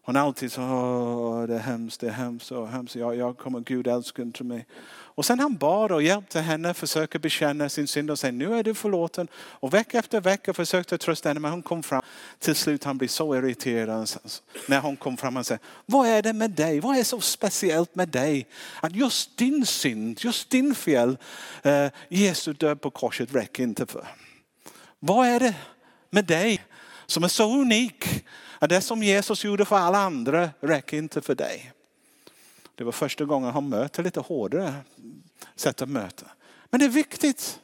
Hon 0.07 0.17
alltid 0.17 0.53
sa, 0.53 1.45
det 1.49 1.55
är 1.55 1.59
hemskt, 1.59 2.01
det 2.01 2.07
är 2.07 2.13
hemskt, 2.13 2.53
och 2.53 2.69
hemskt. 2.69 2.97
Jag, 2.97 3.17
jag 3.17 3.37
kommer, 3.37 3.61
Gud 3.61 3.87
älskar 3.87 4.23
inte 4.23 4.45
mig. 4.45 4.67
Och 4.89 5.25
sen 5.25 5.41
han 5.41 5.57
bad 5.57 5.93
och 5.93 6.03
hjälpte 6.03 6.41
henne 6.41 6.75
försöka 6.75 7.19
bekänna 7.19 7.69
sin 7.69 7.89
synd 7.89 8.11
och 8.11 8.19
säga 8.19 8.33
nu 8.33 8.55
är 8.55 8.63
du 8.63 8.75
förlåten. 8.75 9.29
Och 9.35 9.75
vecka 9.75 9.99
efter 9.99 10.21
vecka 10.21 10.55
försökte 10.55 10.99
trösta 10.99 11.29
henne 11.29 11.41
men 11.41 11.51
hon 11.51 11.63
kom 11.63 11.83
fram. 11.83 12.03
Till 12.39 12.55
slut 12.55 12.85
han 12.85 12.99
blev 12.99 13.09
så 13.09 13.37
irriterad 13.37 14.09
när 14.69 14.81
hon 14.81 14.97
kom 14.97 15.17
fram 15.17 15.37
och 15.37 15.47
sa 15.47 15.59
vad 15.87 16.09
är 16.09 16.23
det 16.23 16.33
med 16.33 16.51
dig? 16.51 16.81
Vad 16.81 16.97
är 16.97 17.05
så 17.05 17.21
speciellt 17.21 17.95
med 17.95 18.09
dig? 18.09 18.47
Att 18.81 18.97
just 18.97 19.37
din 19.37 19.67
synd, 19.67 20.21
just 20.21 20.51
din 20.51 20.75
fel, 20.75 21.19
eh, 21.63 21.87
Jesu 22.09 22.53
död 22.53 22.81
på 22.81 22.91
korset 22.91 23.35
räcker 23.35 23.63
inte 23.63 23.87
för. 23.87 24.07
Vad 24.99 25.27
är 25.27 25.41
det 25.41 25.55
med 26.11 26.25
dig 26.25 26.65
som 27.07 27.25
är 27.25 27.29
så 27.29 27.61
unik? 27.61 28.25
Att 28.65 28.71
det 28.71 28.81
som 28.81 29.03
Jesus 29.03 29.45
gjorde 29.45 29.65
för 29.65 29.77
alla 29.77 29.99
andra 29.99 30.51
räcker 30.61 30.97
inte 30.97 31.23
för 31.23 31.35
dig. 31.35 31.73
Det 32.75 32.85
var 32.85 32.93
första 32.93 33.25
gången 33.25 33.51
han 33.51 33.69
möter 33.69 34.03
lite 34.03 34.21
hårdare 34.21 34.75
sätt 35.57 35.83
att 35.83 35.89
möta. 35.89 36.27
Men 36.71 36.81
det 36.81 36.87
är 36.87 36.91
viktigt. 36.91 37.61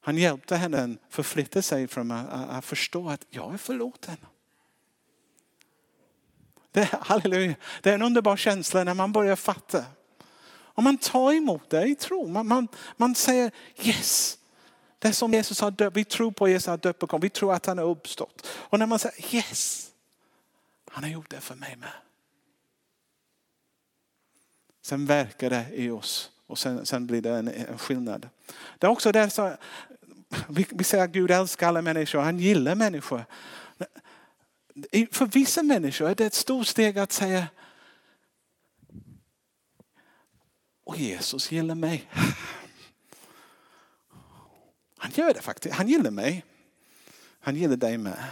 Han 0.00 0.16
hjälpte 0.16 0.56
henne 0.56 0.84
att 0.84 1.14
förflytta 1.14 1.62
sig 1.62 1.88
från 1.88 2.10
att 2.10 2.64
förstå 2.64 3.08
att 3.08 3.26
jag 3.30 3.54
är 3.54 3.58
förlåten. 3.58 4.16
Det 6.70 6.80
är, 6.80 6.98
halleluja. 7.00 7.54
det 7.82 7.90
är 7.90 7.94
en 7.94 8.02
underbar 8.02 8.36
känsla 8.36 8.84
när 8.84 8.94
man 8.94 9.12
börjar 9.12 9.36
fatta. 9.36 9.84
Om 10.58 10.84
man 10.84 10.98
tar 10.98 11.32
emot 11.32 11.70
det 11.70 11.86
i 11.86 11.94
tro. 11.94 12.28
Man, 12.28 12.46
man, 12.46 12.68
man 12.96 13.14
säger 13.14 13.50
yes. 13.82 14.37
Det 14.98 15.08
är 15.08 15.12
som 15.12 15.32
Jesus 15.32 15.60
har 15.60 15.70
dött. 15.70 15.96
Vi 15.96 16.04
tror 16.04 16.30
på 16.30 16.48
Jesus 16.48 16.66
har 16.66 16.76
dött 16.76 16.98
på 16.98 17.18
Vi 17.18 17.30
tror 17.30 17.54
att 17.54 17.66
han 17.66 17.78
har 17.78 17.84
uppstått. 17.84 18.46
Och 18.50 18.78
när 18.78 18.86
man 18.86 18.98
säger 18.98 19.34
yes. 19.34 19.90
Han 20.90 21.04
har 21.04 21.10
gjort 21.10 21.30
det 21.30 21.40
för 21.40 21.54
mig 21.54 21.76
med. 21.76 21.92
Sen 24.82 25.06
verkar 25.06 25.50
det 25.50 25.66
i 25.72 25.90
oss 25.90 26.30
och 26.46 26.58
sen, 26.58 26.86
sen 26.86 27.06
blir 27.06 27.22
det 27.22 27.30
en, 27.30 27.48
en, 27.48 27.78
skillnad. 27.78 28.28
Det 28.78 28.86
är 28.86 28.90
också 28.90 29.12
det 29.12 29.30
så, 29.30 29.56
vi, 30.48 30.66
vi 30.70 30.84
säger 30.84 31.04
att 31.04 31.10
Gud 31.10 31.30
älskar 31.30 31.68
alla 31.68 31.82
människor, 31.82 32.20
han 32.20 32.38
gillar 32.38 32.74
människor. 32.74 33.24
För 35.12 35.26
vissa 35.26 35.62
människor 35.62 36.10
är 36.10 36.14
det 36.14 36.26
ett 36.26 36.34
stort 36.34 36.66
steg 36.66 36.98
att 36.98 37.12
säga 37.12 37.46
och 40.88 40.96
Jesus 40.96 41.52
gillar 41.52 41.74
mig. 41.74 42.08
Han 44.98 45.10
gör 45.14 45.34
det 45.34 45.40
faktiskt, 45.40 45.74
han 45.74 45.88
gillar 45.88 46.10
mig. 46.10 46.44
Han 47.40 47.56
gillar 47.56 47.76
dig 47.76 47.98
med. 47.98 48.24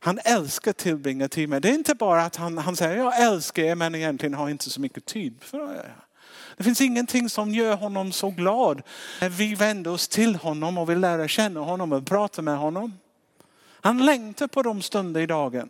Han 0.00 0.18
älskar 0.24 0.72
tillbringa 0.72 1.28
tid 1.28 1.48
med. 1.48 1.62
Det 1.62 1.68
är 1.68 1.74
inte 1.74 1.94
bara 1.94 2.24
att 2.24 2.36
han, 2.36 2.58
han 2.58 2.76
säger 2.76 2.96
jag 2.96 3.22
älskar 3.22 3.62
er 3.62 3.74
men 3.74 3.94
egentligen 3.94 4.34
har 4.34 4.50
inte 4.50 4.70
så 4.70 4.80
mycket 4.80 5.04
tid 5.04 5.34
för 5.40 5.74
det. 5.74 5.90
Det 6.56 6.64
finns 6.64 6.80
ingenting 6.80 7.28
som 7.28 7.54
gör 7.54 7.76
honom 7.76 8.12
så 8.12 8.30
glad 8.30 8.82
när 9.20 9.28
vi 9.28 9.54
vänder 9.54 9.90
oss 9.90 10.08
till 10.08 10.34
honom 10.34 10.78
och 10.78 10.90
vill 10.90 11.00
lära 11.00 11.28
känna 11.28 11.60
honom 11.60 11.92
och 11.92 12.06
prata 12.06 12.42
med 12.42 12.58
honom. 12.58 12.98
Han 13.80 14.04
längtar 14.06 14.46
på 14.46 14.62
de 14.62 14.82
stunder 14.82 15.20
i 15.20 15.26
dagen. 15.26 15.68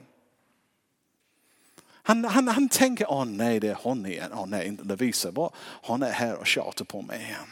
Han, 2.02 2.24
han, 2.24 2.48
han 2.48 2.68
tänker, 2.68 3.10
åh 3.10 3.24
nej 3.24 3.60
det 3.60 3.68
är 3.68 3.78
hon 3.82 4.06
igen, 4.06 4.30
åh 4.34 4.46
nej 4.46 4.66
inte 4.66 4.84
Lovisa, 4.84 5.50
hon 5.60 6.02
är 6.02 6.10
här 6.10 6.34
och 6.34 6.46
tjatar 6.46 6.84
på 6.84 7.02
mig 7.02 7.22
igen. 7.22 7.48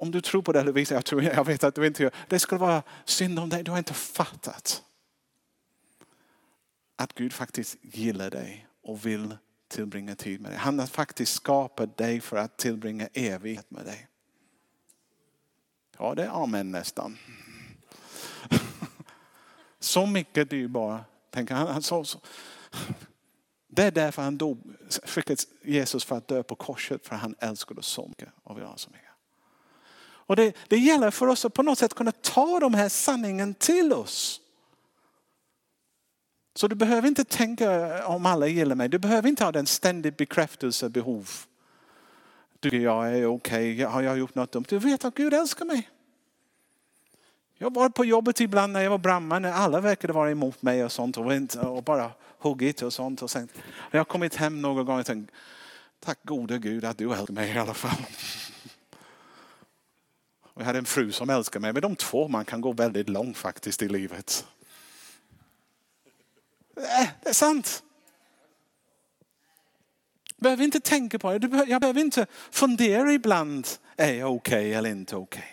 Om 0.00 0.10
du 0.10 0.20
tror 0.20 0.42
på 0.42 0.52
det 0.52 0.62
Lovisa, 0.62 0.94
jag, 0.94 1.04
tror, 1.04 1.22
jag 1.22 1.44
vet 1.44 1.64
att 1.64 1.74
du 1.74 1.86
inte 1.86 2.02
gör, 2.02 2.12
det 2.28 2.38
skulle 2.38 2.58
vara 2.58 2.82
synd 3.04 3.38
om 3.38 3.48
dig, 3.48 3.62
du 3.62 3.70
har 3.70 3.78
inte 3.78 3.94
fattat 3.94 4.82
att 6.96 7.14
Gud 7.14 7.32
faktiskt 7.32 7.76
gillar 7.82 8.30
dig 8.30 8.66
och 8.82 9.06
vill 9.06 9.36
tillbringa 9.68 10.16
tid 10.16 10.40
med 10.40 10.50
dig. 10.50 10.58
Han 10.58 10.78
har 10.78 10.86
faktiskt 10.86 11.34
skapat 11.34 11.96
dig 11.96 12.20
för 12.20 12.36
att 12.36 12.56
tillbringa 12.56 13.08
evighet 13.12 13.70
med 13.70 13.84
dig. 13.84 14.08
Ja, 15.98 16.14
det 16.14 16.24
är 16.24 16.42
amen 16.42 16.70
nästan. 16.70 17.18
Så 19.78 20.06
mycket 20.06 20.50
dyrbar. 20.50 21.04
Tänker 21.30 21.54
han, 21.54 21.82
så, 21.82 22.04
så. 22.04 22.20
Det 23.68 23.82
är 23.82 23.90
därför 23.90 24.22
han 24.22 24.38
dog, 24.38 24.58
skickade 25.04 25.42
Jesus 25.62 26.04
för 26.04 26.16
att 26.16 26.28
dö 26.28 26.42
på 26.42 26.54
korset, 26.54 27.06
för 27.06 27.16
han 27.16 27.34
älskade 27.38 27.80
oss 27.80 27.86
så 27.86 28.06
mycket 28.08 28.28
och 28.42 28.56
vill 28.56 28.64
ha 28.64 28.76
så 28.76 28.90
mycket. 28.90 29.09
Och 30.30 30.36
det, 30.36 30.56
det 30.68 30.78
gäller 30.78 31.10
för 31.10 31.26
oss 31.26 31.44
att 31.44 31.54
på 31.54 31.62
något 31.62 31.78
sätt 31.78 31.94
kunna 31.94 32.12
ta 32.12 32.60
de 32.60 32.74
här 32.74 32.88
sanningen 32.88 33.54
till 33.54 33.92
oss. 33.92 34.40
Så 36.54 36.68
du 36.68 36.74
behöver 36.74 37.08
inte 37.08 37.24
tänka 37.24 38.06
om 38.06 38.26
alla 38.26 38.46
gillar 38.46 38.76
mig. 38.76 38.88
Du 38.88 38.98
behöver 38.98 39.28
inte 39.28 39.44
ha 39.44 39.52
den 39.52 39.66
ständigt 39.66 40.16
bekräftelsebehov. 40.16 41.30
Du, 42.60 42.82
jag 42.82 43.18
är 43.18 43.26
okej, 43.26 43.74
okay. 43.74 43.84
har 43.84 44.02
jag 44.02 44.18
gjort 44.18 44.34
något 44.34 44.52
dumt? 44.52 44.64
Du 44.68 44.78
vet 44.78 45.04
att 45.04 45.14
Gud 45.14 45.34
älskar 45.34 45.64
mig. 45.64 45.90
Jag 47.58 47.74
var 47.74 47.88
på 47.88 48.04
jobbet 48.04 48.40
ibland 48.40 48.72
när 48.72 48.80
jag 48.80 48.90
var 48.90 48.98
brandman, 48.98 49.42
när 49.42 49.52
alla 49.52 49.80
verkade 49.80 50.12
vara 50.12 50.30
emot 50.30 50.62
mig 50.62 50.84
och 50.84 50.92
sånt 50.92 51.16
och, 51.16 51.34
inte, 51.34 51.60
och 51.60 51.82
bara 51.82 52.10
huggit 52.38 52.82
och 52.82 52.92
sånt. 52.92 53.22
Och 53.22 53.30
sen, 53.30 53.48
jag 53.90 54.00
har 54.00 54.04
kommit 54.04 54.34
hem 54.34 54.62
några 54.62 54.82
gånger 54.82 55.00
och 55.00 55.06
tänkt, 55.06 55.32
tack 56.00 56.18
gode 56.22 56.58
Gud 56.58 56.84
att 56.84 56.98
du 56.98 57.12
älskar 57.12 57.34
mig 57.34 57.54
i 57.54 57.58
alla 57.58 57.74
fall. 57.74 58.06
Och 60.54 60.62
jag 60.62 60.66
hade 60.66 60.78
en 60.78 60.84
fru 60.84 61.12
som 61.12 61.30
älskade 61.30 61.60
mig, 61.60 61.72
men 61.72 61.82
de 61.82 61.96
två 61.96 62.28
man 62.28 62.44
kan 62.44 62.60
gå 62.60 62.72
väldigt 62.72 63.08
långt 63.08 63.36
faktiskt 63.36 63.82
i 63.82 63.88
livet. 63.88 64.46
Eh, 66.76 67.08
det 67.22 67.28
är 67.28 67.32
sant. 67.32 67.82
Jag 70.36 70.42
behöver 70.42 70.64
inte 70.64 70.80
tänka 70.80 71.18
på 71.18 71.38
det. 71.38 71.64
Jag 71.68 71.80
behöver 71.80 72.00
inte 72.00 72.26
fundera 72.50 73.12
ibland, 73.12 73.68
är 73.96 74.14
jag 74.14 74.34
okej 74.34 74.58
okay 74.58 74.72
eller 74.72 74.90
inte 74.90 75.16
okej? 75.16 75.38
Okay? 75.38 75.50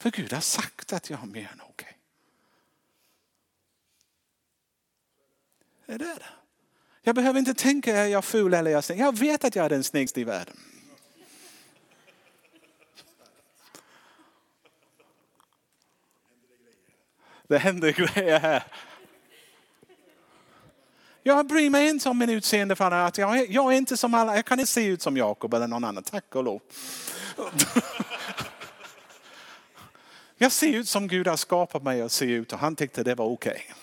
För 0.00 0.10
Gud 0.10 0.32
har 0.32 0.40
sagt 0.40 0.92
att 0.92 1.10
jag 1.10 1.22
är 1.22 1.26
mer 1.26 1.50
än 1.52 1.60
okej. 1.60 1.98
Okay. 5.86 5.94
Är 5.94 5.98
det? 5.98 6.18
Jag 7.02 7.14
behöver 7.14 7.38
inte 7.38 7.54
tänka, 7.54 7.96
är 7.96 8.06
jag 8.06 8.24
ful 8.24 8.54
eller 8.54 8.70
är 8.70 8.74
jag 8.74 8.84
snygg? 8.84 9.00
Jag 9.00 9.18
vet 9.18 9.44
att 9.44 9.56
jag 9.56 9.64
är 9.64 9.68
den 9.68 9.84
snyggaste 9.84 10.20
i 10.20 10.24
världen. 10.24 10.56
Det 17.48 17.58
händer 17.58 17.92
grejer 17.92 18.40
här. 18.40 18.62
Jag 21.22 21.46
bryr 21.46 21.70
mig 21.70 21.88
inte 21.88 22.08
om 22.08 22.18
min 22.18 22.30
utseende 22.30 22.76
för 22.76 22.90
att 22.90 23.18
jag, 23.18 23.38
är, 23.38 23.46
jag 23.48 23.72
är 23.72 23.76
inte 23.76 23.96
som 23.96 24.14
alla. 24.14 24.36
Jag 24.36 24.44
kan 24.44 24.60
inte 24.60 24.72
se 24.72 24.86
ut 24.86 25.02
som 25.02 25.16
Jakob 25.16 25.54
eller 25.54 25.66
någon 25.66 25.84
annan. 25.84 26.02
Tack 26.02 26.34
och 26.34 26.44
lov. 26.44 26.60
Jag 30.36 30.52
ser 30.52 30.68
ut 30.68 30.88
som 30.88 31.08
Gud 31.08 31.26
har 31.26 31.36
skapat 31.36 31.82
mig 31.82 32.02
att 32.02 32.12
se 32.12 32.24
ut 32.24 32.52
och 32.52 32.58
han 32.58 32.76
tyckte 32.76 33.02
det 33.02 33.14
var 33.14 33.26
okej. 33.26 33.52
Okay. 33.52 33.74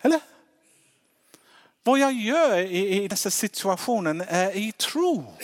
Eller? 0.00 0.20
Vad 1.82 1.98
jag 1.98 2.12
gör 2.12 2.58
i, 2.58 3.02
i 3.02 3.08
dessa 3.08 3.30
situationen 3.30 4.20
är 4.20 4.56
i 4.56 4.72
tro. 4.72 5.34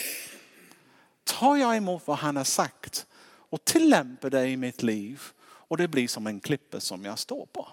Tar 1.23 1.55
jag 1.55 1.77
emot 1.77 2.03
vad 2.05 2.17
han 2.17 2.35
har 2.35 2.43
sagt 2.43 3.05
och 3.49 3.65
tillämpar 3.65 4.29
det 4.29 4.47
i 4.47 4.57
mitt 4.57 4.83
liv 4.83 5.21
och 5.67 5.77
det 5.77 5.87
blir 5.87 6.07
som 6.07 6.27
en 6.27 6.39
klippa 6.39 6.79
som 6.79 7.05
jag 7.05 7.19
står 7.19 7.45
på. 7.45 7.67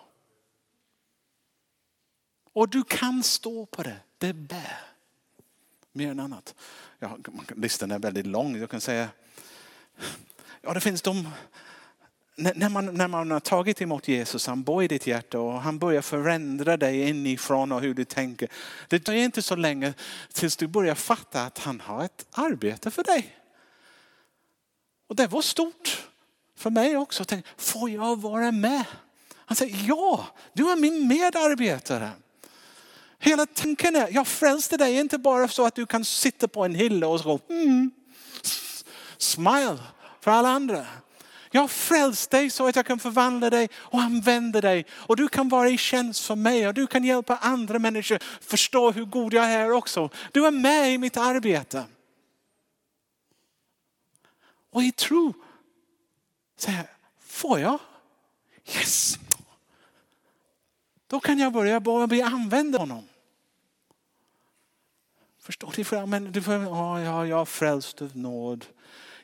Och 2.52 2.68
du 2.68 2.84
kan 2.84 3.22
stå 3.22 3.66
på 3.66 3.82
det, 3.82 3.96
det 4.18 4.32
bär. 4.32 4.80
Mer 5.92 6.10
än 6.10 6.20
annat. 6.20 6.54
Ja, 6.98 7.18
listan 7.56 7.90
är 7.90 7.98
väldigt 7.98 8.26
lång. 8.26 8.56
Jag 8.56 8.70
kan 8.70 8.80
säga, 8.80 9.08
ja 10.60 10.74
det 10.74 10.80
finns 10.80 11.02
de 11.02 11.28
när 12.36 12.68
man, 12.68 12.94
när 12.94 13.08
man 13.08 13.30
har 13.30 13.40
tagit 13.40 13.82
emot 13.82 14.08
Jesus, 14.08 14.46
han 14.46 14.62
bor 14.62 14.82
i 14.82 14.88
ditt 14.88 15.06
hjärta 15.06 15.40
och 15.40 15.60
han 15.60 15.78
börjar 15.78 16.02
förändra 16.02 16.76
dig 16.76 17.08
inifrån 17.08 17.72
och 17.72 17.80
hur 17.80 17.94
du 17.94 18.04
tänker. 18.04 18.48
Det 18.88 19.00
tar 19.00 19.12
inte 19.12 19.42
så 19.42 19.56
länge 19.56 19.94
tills 20.32 20.56
du 20.56 20.66
börjar 20.66 20.94
fatta 20.94 21.42
att 21.42 21.58
han 21.58 21.80
har 21.80 22.04
ett 22.04 22.26
arbete 22.30 22.90
för 22.90 23.04
dig. 23.04 23.36
Och 25.06 25.16
det 25.16 25.26
var 25.26 25.42
stort 25.42 26.06
för 26.56 26.70
mig 26.70 26.96
också. 26.96 27.24
Tänk, 27.24 27.46
får 27.56 27.90
jag 27.90 28.20
vara 28.20 28.52
med? 28.52 28.84
Han 29.36 29.56
säger 29.56 29.76
ja, 29.88 30.26
du 30.52 30.70
är 30.70 30.76
min 30.76 31.08
medarbetare. 31.08 32.10
Hela 33.18 33.46
tanken 33.46 33.96
är, 33.96 34.08
jag 34.10 34.26
frälste 34.26 34.76
dig 34.76 34.96
inte 34.96 35.18
bara 35.18 35.48
så 35.48 35.66
att 35.66 35.74
du 35.74 35.86
kan 35.86 36.04
sitta 36.04 36.48
på 36.48 36.64
en 36.64 36.74
hylla 36.74 37.06
och 37.06 37.20
så, 37.20 37.40
mm, 37.48 37.90
smile 39.18 39.78
för 40.20 40.30
alla 40.30 40.48
andra. 40.48 40.86
Jag 41.50 41.60
har 41.60 41.68
frälst 41.68 42.30
dig 42.30 42.50
så 42.50 42.66
att 42.66 42.76
jag 42.76 42.86
kan 42.86 42.98
förvandla 42.98 43.50
dig 43.50 43.68
och 43.74 44.00
använda 44.00 44.60
dig. 44.60 44.86
Och 44.92 45.16
du 45.16 45.28
kan 45.28 45.48
vara 45.48 45.68
i 45.68 45.78
tjänst 45.78 46.26
för 46.26 46.34
mig 46.34 46.68
och 46.68 46.74
du 46.74 46.86
kan 46.86 47.04
hjälpa 47.04 47.36
andra 47.36 47.78
människor 47.78 48.18
förstå 48.40 48.90
hur 48.90 49.04
god 49.04 49.34
jag 49.34 49.44
är 49.44 49.70
också. 49.70 50.10
Du 50.32 50.46
är 50.46 50.50
med 50.50 50.92
i 50.92 50.98
mitt 50.98 51.16
arbete. 51.16 51.84
Och 54.72 54.82
i 54.82 54.92
tro 54.92 55.34
säger 56.56 56.86
får 57.18 57.60
jag? 57.60 57.78
Yes! 58.66 59.18
Då 61.06 61.20
kan 61.20 61.38
jag 61.38 61.52
börja 61.52 61.80
börja 61.80 62.26
använda 62.26 62.78
honom. 62.78 63.08
Förstår 65.38 66.00
du? 66.00 66.06
Men 66.06 66.32
du 66.32 66.42
får, 66.42 66.52
oh, 66.52 67.02
ja, 67.02 67.26
jag 67.26 67.40
är 67.40 67.44
frälst 67.44 68.02
av 68.02 68.16
nåd. 68.16 68.66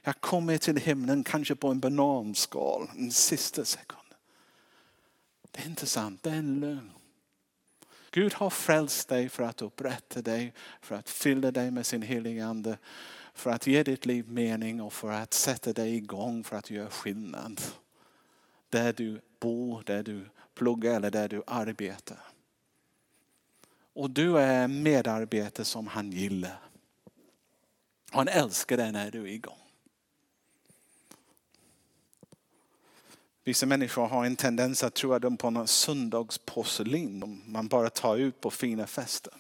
Jag 0.03 0.21
kommer 0.21 0.59
till 0.59 0.77
himlen 0.77 1.25
kanske 1.25 1.55
på 1.55 1.69
en 1.69 1.81
bananskal 1.81 2.91
en 2.97 3.11
sista 3.11 3.65
sekund. 3.65 4.15
Det 5.51 5.61
är 5.61 5.67
inte 5.67 5.87
sant, 5.87 6.23
det 6.23 6.31
är 6.31 6.35
en 6.35 6.61
lögn. 6.61 6.93
Gud 8.11 8.35
har 8.35 8.51
frälst 8.51 9.09
dig 9.09 9.29
för 9.29 9.43
att 9.43 9.63
upprätta 9.63 10.23
dig, 10.23 10.53
för 10.81 10.95
att 10.95 11.11
fylla 11.11 11.51
dig 11.51 11.71
med 11.71 11.87
sin 11.87 12.03
heliga 12.03 12.47
ande, 12.47 12.79
för 13.41 13.51
att 13.51 13.67
ge 13.67 13.83
ditt 13.83 14.07
liv 14.07 14.29
mening 14.29 14.81
och 14.81 14.93
för 14.93 15.11
att 15.11 15.35
sätta 15.35 15.73
dig 15.73 15.97
igång 15.97 16.45
för 16.45 16.57
att 16.57 16.71
göra 16.71 16.91
skillnad. 16.91 17.61
Där 18.69 18.93
du 18.93 19.21
bor, 19.41 19.83
där 19.87 20.03
du 20.03 20.29
pluggar 20.55 20.97
eller 20.97 21.11
där 21.11 21.29
du 21.29 21.43
arbetar. 21.47 22.19
Och 23.93 24.11
du 24.11 24.39
är 24.39 24.69
medarbetare 24.69 25.65
som 25.65 25.87
han 25.87 26.13
gillar. 26.13 26.61
Han 28.11 28.29
älskar 28.29 28.77
dig 28.77 28.93
när 28.93 29.11
du 29.11 29.23
är 29.23 29.33
igång. 29.33 29.59
Vissa 33.45 33.67
människor 33.67 34.07
har 34.07 34.27
en 34.27 34.37
tendens 34.37 34.85
att 34.85 34.95
tro 34.95 35.13
att 35.13 35.23
de 35.23 35.37
på 35.37 35.51
någon 35.51 35.69
söndagsporslin 35.69 37.43
man 37.47 37.69
bara 37.69 37.91
tar 37.91 38.17
ut 38.17 38.41
på 38.41 38.51
fina 38.51 38.87
fester. 38.87 39.33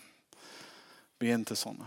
Vi 1.18 1.30
är 1.30 1.34
inte 1.34 1.56
sådana. 1.56 1.86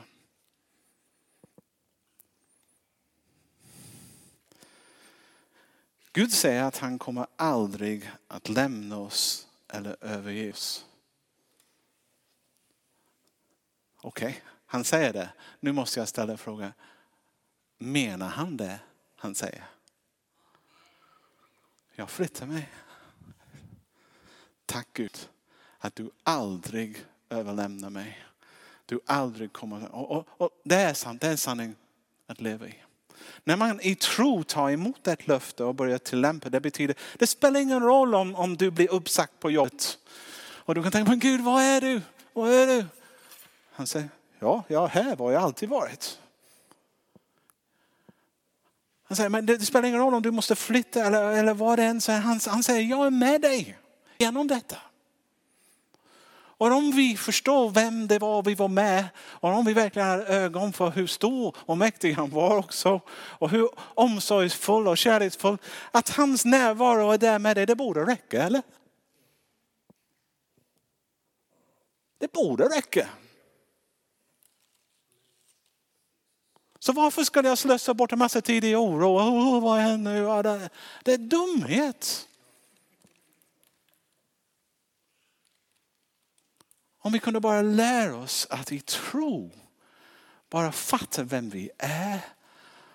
Gud 6.13 6.33
säger 6.33 6.63
att 6.63 6.77
han 6.77 6.99
kommer 6.99 7.27
aldrig 7.35 8.11
att 8.27 8.49
lämna 8.49 8.97
oss 8.97 9.47
eller 9.67 9.97
överge 10.01 10.51
oss. 10.51 10.85
Okej, 14.01 14.29
okay. 14.29 14.41
han 14.65 14.83
säger 14.83 15.13
det. 15.13 15.33
Nu 15.59 15.71
måste 15.71 15.99
jag 15.99 16.07
ställa 16.07 16.37
frågan. 16.37 16.73
Menar 17.77 18.27
han 18.27 18.57
det 18.57 18.79
han 19.15 19.35
säger? 19.35 19.65
Jag 21.95 22.09
flyttar 22.09 22.45
mig. 22.45 22.69
Tack 24.65 24.87
Gud 24.93 25.29
att 25.77 25.95
du 25.95 26.11
aldrig 26.23 27.05
överlämnar 27.29 27.89
mig. 27.89 28.25
Du 28.85 28.99
aldrig 29.05 29.53
kommer... 29.53 29.95
Och, 29.95 30.11
och, 30.11 30.27
och 30.37 30.61
det 30.63 30.75
är 30.75 30.93
sant, 30.93 31.21
det 31.21 31.27
är 31.27 31.31
en 31.31 31.37
sanning 31.37 31.75
att 32.27 32.41
leva 32.41 32.67
i. 32.67 32.83
När 33.43 33.55
man 33.55 33.81
i 33.81 33.95
tro 33.95 34.43
tar 34.43 34.69
emot 34.69 35.07
ett 35.07 35.27
löfte 35.27 35.63
och 35.63 35.75
börjar 35.75 35.97
tillämpa 35.97 36.49
det 36.49 36.59
betyder, 36.59 36.95
det 37.17 37.27
spelar 37.27 37.59
ingen 37.59 37.79
roll 37.79 38.15
om, 38.15 38.35
om 38.35 38.57
du 38.57 38.71
blir 38.71 38.91
uppsagt 38.91 39.39
på 39.39 39.51
jobbet. 39.51 39.97
Och 40.65 40.75
du 40.75 40.83
kan 40.83 40.91
tänka, 40.91 41.09
men 41.09 41.19
Gud 41.19 41.41
var 41.41 41.61
är 41.61 41.81
du? 41.81 42.01
Var 42.33 42.49
är 42.49 42.67
du? 42.67 42.85
Han 43.71 43.87
säger, 43.87 44.09
ja, 44.39 44.63
jag 44.67 44.83
är 44.83 44.87
här 44.87 45.15
var 45.15 45.31
jag 45.31 45.43
alltid 45.43 45.69
varit. 45.69 46.19
Han 49.03 49.15
säger, 49.15 49.29
men 49.29 49.45
det, 49.45 49.59
spelar 49.59 49.87
ingen 49.87 49.99
roll 49.99 50.13
om 50.13 50.21
du 50.21 50.31
måste 50.31 50.55
flytta 50.55 51.05
eller, 51.05 51.31
eller 51.31 51.53
vad 51.53 51.79
det 51.79 51.83
än 51.83 51.97
är. 51.97 52.19
Han, 52.19 52.39
han 52.47 52.63
säger, 52.63 52.81
jag 52.81 53.05
är 53.05 53.11
med 53.11 53.41
dig 53.41 53.77
genom 54.17 54.47
detta. 54.47 54.77
Och 56.63 56.71
om 56.71 56.91
vi 56.91 57.17
förstår 57.17 57.69
vem 57.69 58.07
det 58.07 58.19
var 58.19 58.43
vi 58.43 58.55
var 58.55 58.67
med 58.67 59.05
och 59.19 59.49
om 59.49 59.65
vi 59.65 59.73
verkligen 59.73 60.07
har 60.07 60.19
ögon 60.19 60.73
för 60.73 60.89
hur 60.89 61.07
stor 61.07 61.55
och 61.59 61.77
mäktig 61.77 62.13
han 62.13 62.29
var 62.29 62.57
också 62.57 63.01
och 63.11 63.49
hur 63.49 63.69
omsorgsfull 63.77 64.87
och 64.87 64.97
kärleksfull 64.97 65.57
att 65.91 66.09
hans 66.09 66.45
närvaro 66.45 67.11
är 67.11 67.17
där 67.17 67.39
med 67.39 67.57
dig, 67.57 67.65
det 67.65 67.75
borde 67.75 68.05
räcka 68.05 68.43
eller? 68.43 68.61
Det 72.19 72.31
borde 72.31 72.63
räcka. 72.63 73.07
Så 76.79 76.93
varför 76.93 77.23
ska 77.23 77.43
jag 77.43 77.57
slösa 77.57 77.93
bort 77.93 78.11
en 78.11 78.19
massa 78.19 78.41
tid 78.41 78.63
i 78.63 78.75
oro? 78.75 79.17
Oh, 79.17 79.63
vad 79.63 79.79
händer 79.79 80.13
nu? 80.13 80.43
Det, 80.43 80.69
det 81.03 81.13
är 81.13 81.17
dumhet. 81.17 82.27
Om 87.05 87.11
vi 87.11 87.19
kunde 87.19 87.39
bara 87.39 87.61
lära 87.61 88.15
oss 88.15 88.47
att 88.49 88.71
i 88.71 88.79
tro 88.79 89.51
bara 90.49 90.71
fatta 90.71 91.23
vem 91.23 91.49
vi 91.49 91.69
är 91.77 92.19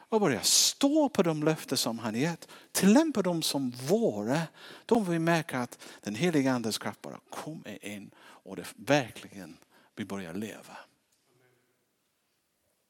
och 0.08 0.20
börja 0.20 0.42
stå 0.42 1.08
på 1.08 1.22
de 1.22 1.42
löften 1.42 1.78
som 1.78 1.98
han 1.98 2.14
gett, 2.14 2.48
tillämpa 2.72 3.22
dem 3.22 3.42
som 3.42 3.70
våra, 3.70 4.42
då 4.86 4.94
kommer 4.94 5.10
vi 5.10 5.18
märka 5.18 5.58
att 5.58 5.78
den 6.00 6.14
heliga 6.14 6.52
andes 6.52 6.78
kraft 6.78 7.02
bara 7.02 7.20
kommer 7.30 7.84
in 7.84 8.10
och 8.20 8.56
det 8.56 8.64
verkligen 8.76 9.56
vi 9.96 10.04
börjar 10.04 10.34
leva. 10.34 10.76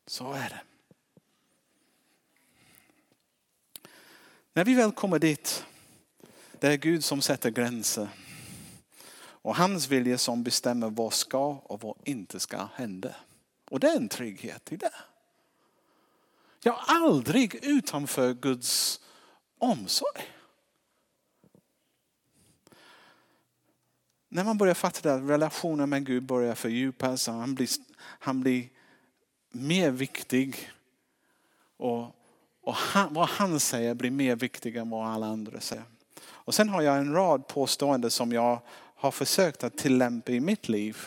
Så 0.07 0.33
är 0.33 0.49
det. 0.49 0.61
När 4.53 4.65
vi 4.65 4.75
väl 4.75 4.93
kommer 4.93 5.19
dit, 5.19 5.65
det 6.61 6.67
är 6.67 6.77
Gud 6.77 7.05
som 7.05 7.23
sätter 7.23 7.51
gränser. 7.51 8.09
Och 9.49 9.57
hans 9.57 9.89
vilja 9.89 10.19
som 10.19 10.43
bestämmer 10.43 10.91
vad 10.91 11.13
ska 11.13 11.47
och 11.47 11.81
vad 11.83 11.97
inte 12.05 12.41
ska 12.41 12.69
hända. 12.75 13.15
Och 13.71 13.81
det 13.81 13.89
är 13.89 13.97
en 13.97 14.09
trygghet 14.09 14.73
i 14.73 14.77
det. 14.77 14.95
Jag 16.63 16.75
är 16.75 16.83
aldrig 16.87 17.55
utanför 17.55 18.35
Guds 18.35 19.01
omsorg. 19.59 20.23
När 24.29 24.45
man 24.45 24.59
börjar 24.59 24.75
fatta 24.75 25.15
att 25.15 25.31
relationen 25.31 25.91
med 25.91 26.07
Gud 26.07 26.23
börjar 26.23 26.55
fördjupas, 26.55 27.27
han 27.27 27.55
blir, 27.55 27.69
han 27.99 28.41
blir 28.41 28.69
mer 29.51 29.91
viktig. 29.91 30.71
Och, 31.77 32.17
och 32.61 32.75
han, 32.75 33.15
vad 33.15 33.29
han 33.29 33.61
säger 33.61 33.95
blir 33.95 34.11
mer 34.11 34.37
viktigt 34.37 34.77
än 34.77 34.91
vad 34.91 35.07
alla 35.07 35.27
andra 35.27 35.61
säger. 35.61 35.85
Och 36.27 36.55
sen 36.55 36.69
har 36.69 36.83
jag 36.83 36.99
en 36.99 37.13
rad 37.13 37.47
påståenden 37.47 38.11
som 38.11 38.33
jag 38.33 38.61
har 38.99 39.11
försökt 39.11 39.65
att 39.65 39.77
tillämpa 39.77 40.33
i 40.33 40.41
mitt 40.41 40.69
liv. 40.69 40.99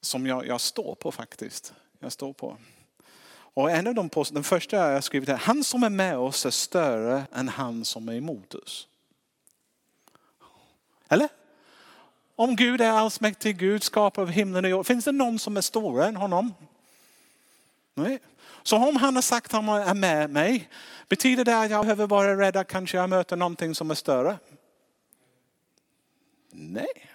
Som 0.00 0.26
jag, 0.26 0.46
jag 0.46 0.60
står 0.60 0.94
på 0.94 1.12
faktiskt. 1.12 1.74
Jag 1.98 2.12
står 2.12 2.32
på. 2.32 2.56
Och 3.54 3.70
en 3.70 3.86
av 3.86 3.94
de 3.94 4.08
post, 4.08 4.34
den 4.34 4.44
första 4.44 4.76
jag 4.76 4.94
har 4.94 5.00
skrivit 5.00 5.28
är, 5.28 5.36
han 5.36 5.64
som 5.64 5.82
är 5.82 5.90
med 5.90 6.18
oss 6.18 6.46
är 6.46 6.50
större 6.50 7.26
än 7.32 7.48
han 7.48 7.84
som 7.84 8.08
är 8.08 8.14
emot 8.14 8.54
oss. 8.54 8.88
Eller? 11.08 11.28
Om 12.36 12.56
Gud 12.56 12.80
är 12.80 12.90
allsmäktig 12.90 13.58
Gud, 13.58 13.82
skapar 13.82 14.22
av 14.22 14.28
himlen 14.28 14.64
och 14.64 14.70
jorden, 14.70 14.84
finns 14.84 15.04
det 15.04 15.12
någon 15.12 15.38
som 15.38 15.56
är 15.56 15.60
större 15.60 16.06
än 16.06 16.16
honom? 16.16 16.54
Nej. 17.94 18.18
Så 18.62 18.76
om 18.76 18.96
han 18.96 19.14
har 19.14 19.22
sagt 19.22 19.54
att 19.54 19.64
han 19.64 19.68
är 19.68 19.94
med 19.94 20.30
mig, 20.30 20.68
betyder 21.08 21.44
det 21.44 21.60
att 21.60 21.70
jag 21.70 21.84
behöver 21.84 22.06
vara 22.06 22.38
rädd 22.38 22.56
att 22.56 22.68
kanske 22.68 22.96
jag 22.96 23.10
möter 23.10 23.36
någonting 23.36 23.74
som 23.74 23.90
är 23.90 23.94
större? 23.94 24.38
Nej. 26.56 27.10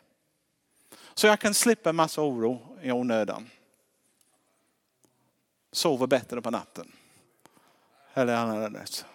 Så 1.14 1.28
jag 1.28 1.40
kan 1.40 1.54
slippa 1.54 1.94
massa 1.94 2.22
oro 2.22 2.78
i 2.82 2.92
onödan 2.92 3.50
sover 5.72 6.08
bättre 6.08 6.42
på 6.42 6.52
natten. 6.52 6.92
Eller 8.14 8.36
annat. 8.36 9.06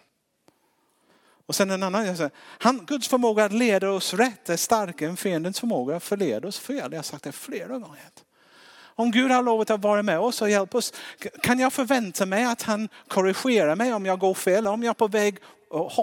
Och 1.46 1.54
sen 1.54 1.70
en 1.70 1.82
annan, 1.82 2.06
jag 2.06 2.16
säger, 2.16 2.30
han, 2.36 2.84
Guds 2.86 3.08
förmåga 3.08 3.44
att 3.44 3.52
leda 3.52 3.90
oss 3.90 4.14
rätt 4.14 4.48
är 4.48 4.56
starkare 4.56 5.08
än 5.08 5.16
fiendens 5.16 5.60
förmåga 5.60 5.96
att 5.96 6.02
förleda 6.02 6.48
oss 6.48 6.58
fel. 6.58 6.92
Jag 6.92 6.98
har 6.98 7.02
sagt 7.02 7.24
det 7.24 7.32
flera 7.32 7.78
gånger. 7.78 8.10
Om 8.96 9.10
Gud 9.10 9.30
har 9.30 9.42
lovat 9.42 9.70
att 9.70 9.82
vara 9.82 10.02
med 10.02 10.18
oss 10.18 10.42
och 10.42 10.50
hjälpa 10.50 10.78
oss, 10.78 10.92
kan 11.42 11.58
jag 11.58 11.72
förvänta 11.72 12.26
mig 12.26 12.44
att 12.44 12.62
han 12.62 12.88
korrigerar 13.08 13.76
mig 13.76 13.94
om 13.94 14.06
jag 14.06 14.18
går 14.18 14.34
fel? 14.34 14.66
Om 14.66 14.82
jag 14.82 14.90
är 14.90 14.94
på 14.94 15.08
väg 15.08 15.38
att 15.70 15.98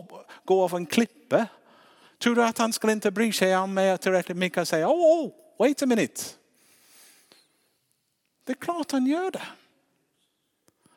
gå 0.46 0.64
av 0.64 0.76
en 0.76 0.86
klippa? 0.86 1.48
Tror 2.22 2.36
du 2.36 2.44
att 2.44 2.58
han 2.58 2.74
skulle 2.74 2.94
inte 2.94 3.12
bry 3.12 3.32
sig 3.32 3.58
om 3.58 3.74
mig 3.74 3.98
tillräckligt 3.98 4.38
mycket 4.38 4.62
och 4.62 4.68
säga, 4.68 4.88
oh, 4.88 5.26
oh, 5.26 5.32
wait 5.60 5.82
a 5.82 5.86
minute. 5.86 6.22
Det 8.44 8.52
är 8.52 8.56
klart 8.56 8.92
han 8.92 9.06
gör 9.06 9.32
det. 9.32 9.48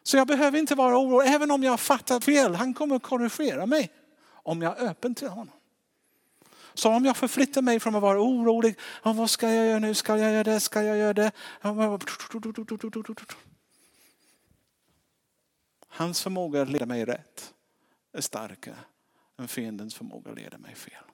Så 0.03 0.17
jag 0.17 0.27
behöver 0.27 0.59
inte 0.59 0.75
vara 0.75 0.99
orolig, 0.99 1.29
även 1.29 1.51
om 1.51 1.63
jag 1.63 1.73
har 1.73 1.77
fattat 1.77 2.25
fel. 2.25 2.55
Han 2.55 2.75
kommer 2.75 2.97
att 2.97 3.03
korrigera 3.03 3.67
mig 3.67 3.93
om 4.27 4.63
jag 4.63 4.79
är 4.79 4.89
öppen 4.89 5.15
till 5.15 5.29
honom. 5.29 5.55
Så 6.75 6.91
om 6.91 7.05
jag 7.05 7.17
förflyttar 7.17 7.63
mig 7.63 7.81
från 7.81 7.95
att 7.95 8.03
vara 8.03 8.21
orolig, 8.21 8.79
vad 9.03 9.31
ska 9.31 9.53
jag 9.53 9.67
göra 9.67 9.79
nu, 9.79 9.95
ska 9.95 10.17
jag 10.19 10.33
göra 10.33 10.45
det, 10.45 10.61
ska 10.61 10.83
jag 10.83 10.97
göra 10.97 11.13
det? 11.13 11.33
Hans 15.89 16.23
förmåga 16.23 16.63
att 16.63 16.69
leda 16.69 16.87
mig 16.87 17.05
rätt 17.05 17.55
är 18.13 18.21
starkare 18.21 18.79
än 19.39 19.49
fiendens 19.49 19.95
förmåga 19.95 20.31
att 20.31 20.37
leda 20.37 20.59
mig 20.59 20.75
fel. 20.75 21.05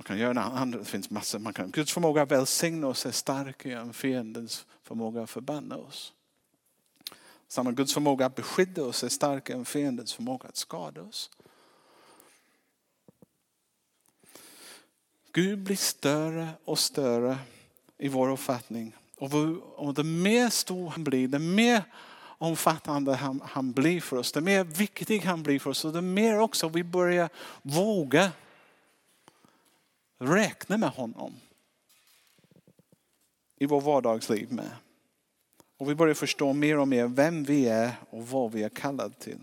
Man 0.00 0.04
kan 0.04 0.18
göra 0.18 0.42
andra, 0.42 0.78
det 0.78 0.84
finns 0.84 1.10
massor. 1.10 1.38
Man 1.38 1.52
kan, 1.52 1.70
Guds 1.70 1.92
förmåga 1.92 2.22
att 2.22 2.30
välsigna 2.30 2.86
oss 2.86 3.06
är 3.06 3.10
starkare 3.10 3.80
än 3.80 3.92
fiendens 3.92 4.66
förmåga 4.82 5.22
att 5.22 5.30
förbanna 5.30 5.76
oss. 5.76 6.12
Samma 7.48 7.72
Guds 7.72 7.94
förmåga 7.94 8.26
att 8.26 8.34
beskydda 8.34 8.84
oss 8.84 9.04
är 9.04 9.08
starkare 9.08 9.56
än 9.56 9.64
fiendens 9.64 10.12
förmåga 10.12 10.48
att 10.48 10.56
skada 10.56 11.02
oss. 11.02 11.30
Gud 15.32 15.58
blir 15.58 15.76
större 15.76 16.48
och 16.64 16.78
större 16.78 17.38
i 17.98 18.08
vår 18.08 18.30
uppfattning. 18.30 18.96
Och 19.76 19.94
det 19.94 20.04
mer 20.04 20.50
stor 20.50 20.90
han 20.90 21.04
blir, 21.04 21.28
det 21.28 21.38
mer 21.38 21.82
omfattande 22.38 23.14
han, 23.14 23.42
han 23.44 23.72
blir 23.72 24.00
för 24.00 24.16
oss, 24.16 24.32
det 24.32 24.40
mer 24.40 24.64
viktig 24.64 25.20
han 25.20 25.42
blir 25.42 25.58
för 25.58 25.70
oss 25.70 25.84
och 25.84 25.92
det 25.92 26.02
mer 26.02 26.38
också 26.38 26.68
vi 26.68 26.84
börjar 26.84 27.28
våga 27.62 28.32
räkna 30.20 30.78
med 30.78 30.90
honom 30.90 31.34
i 33.56 33.66
vår 33.66 33.80
vardagsliv 33.80 34.52
med. 34.52 34.70
Och 35.76 35.90
vi 35.90 35.94
börjar 35.94 36.14
förstå 36.14 36.52
mer 36.52 36.78
och 36.78 36.88
mer 36.88 37.06
vem 37.06 37.44
vi 37.44 37.68
är 37.68 37.92
och 38.10 38.28
vad 38.28 38.52
vi 38.52 38.62
är 38.62 38.68
kallade 38.68 39.14
till. 39.14 39.38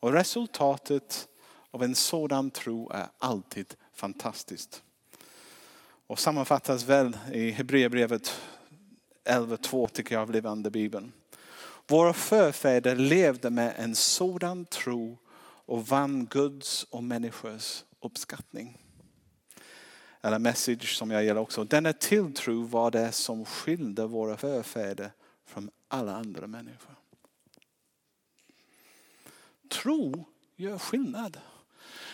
Och 0.00 0.12
resultatet 0.12 1.28
av 1.70 1.82
en 1.82 1.94
sådan 1.94 2.50
tro 2.50 2.90
är 2.90 3.06
alltid 3.18 3.74
fantastiskt. 3.92 4.82
Och 6.06 6.18
sammanfattas 6.18 6.84
väl 6.84 7.18
i 7.32 7.50
Hebreerbrevet 7.50 8.40
11.2 9.24 9.88
tycker 9.88 10.14
jag 10.14 10.22
av 10.22 10.30
Levande 10.30 10.70
Bibeln. 10.70 11.12
Våra 11.86 12.12
förfäder 12.12 12.96
levde 12.96 13.50
med 13.50 13.74
en 13.76 13.94
sådan 13.94 14.64
tro 14.64 15.18
och 15.66 15.86
vann 15.86 16.26
Guds 16.26 16.82
och 16.82 17.04
människors 17.04 17.84
uppskattning 18.00 18.85
eller 20.26 20.38
message 20.38 20.96
som 20.96 21.10
jag 21.10 21.24
gillar 21.24 21.40
också. 21.40 21.64
Denna 21.64 21.92
tilltro 21.92 22.62
var 22.62 22.90
det 22.90 23.12
som 23.12 23.44
skilde 23.44 24.06
våra 24.06 24.36
förfäder 24.36 25.10
från 25.46 25.70
alla 25.88 26.16
andra 26.16 26.46
människor. 26.46 26.94
Tro 29.68 30.24
gör 30.56 30.78
skillnad. 30.78 31.40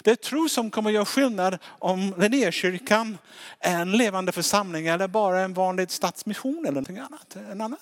Det 0.02 0.10
är 0.10 0.14
tro 0.14 0.48
som 0.48 0.70
kommer 0.70 0.90
göra 0.90 1.04
skillnad 1.04 1.58
om 1.64 2.14
Linnékyrkan 2.18 3.18
är 3.58 3.80
en 3.80 3.92
levande 3.92 4.32
församling 4.32 4.86
eller 4.86 5.08
bara 5.08 5.40
en 5.40 5.54
vanlig 5.54 5.90
stadsmission 5.90 6.58
eller 6.58 6.72
någonting 6.72 6.98
annat. 6.98 7.36
En 7.36 7.60
annan. 7.60 7.78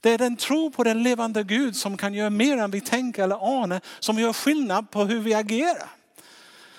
Det 0.00 0.10
är 0.10 0.18
den 0.18 0.36
tro 0.36 0.70
på 0.70 0.84
den 0.84 1.02
levande 1.02 1.42
Gud 1.42 1.76
som 1.76 1.96
kan 1.96 2.14
göra 2.14 2.30
mer 2.30 2.56
än 2.56 2.70
vi 2.70 2.80
tänker 2.80 3.22
eller 3.22 3.62
anar, 3.62 3.80
som 3.98 4.18
gör 4.18 4.32
skillnad 4.32 4.90
på 4.90 5.04
hur 5.04 5.20
vi 5.20 5.34
agerar. 5.34 5.95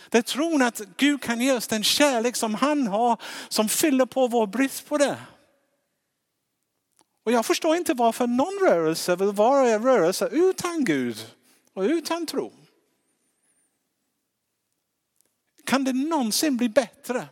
Det 0.09 0.17
är 0.17 0.21
tron 0.21 0.61
att 0.61 0.81
Gud 0.97 1.21
kan 1.21 1.41
ge 1.41 1.53
oss 1.53 1.67
den 1.67 1.83
kärlek 1.83 2.35
som 2.35 2.55
han 2.55 2.87
har, 2.87 3.21
som 3.49 3.69
fyller 3.69 4.05
på 4.05 4.27
vår 4.27 4.47
brist 4.47 4.85
på 4.85 4.97
det. 4.97 5.17
Och 7.23 7.31
jag 7.31 7.45
förstår 7.45 7.75
inte 7.75 7.93
varför 7.93 8.27
någon 8.27 8.59
rörelse 8.69 9.15
vill 9.15 9.31
vara 9.31 9.69
en 9.69 9.83
rörelse 9.83 10.29
utan 10.31 10.85
Gud 10.85 11.35
och 11.73 11.81
utan 11.81 12.25
tro. 12.25 12.53
Kan 15.63 15.83
det 15.83 15.93
någonsin 15.93 16.57
bli 16.57 16.69
bättre 16.69 17.27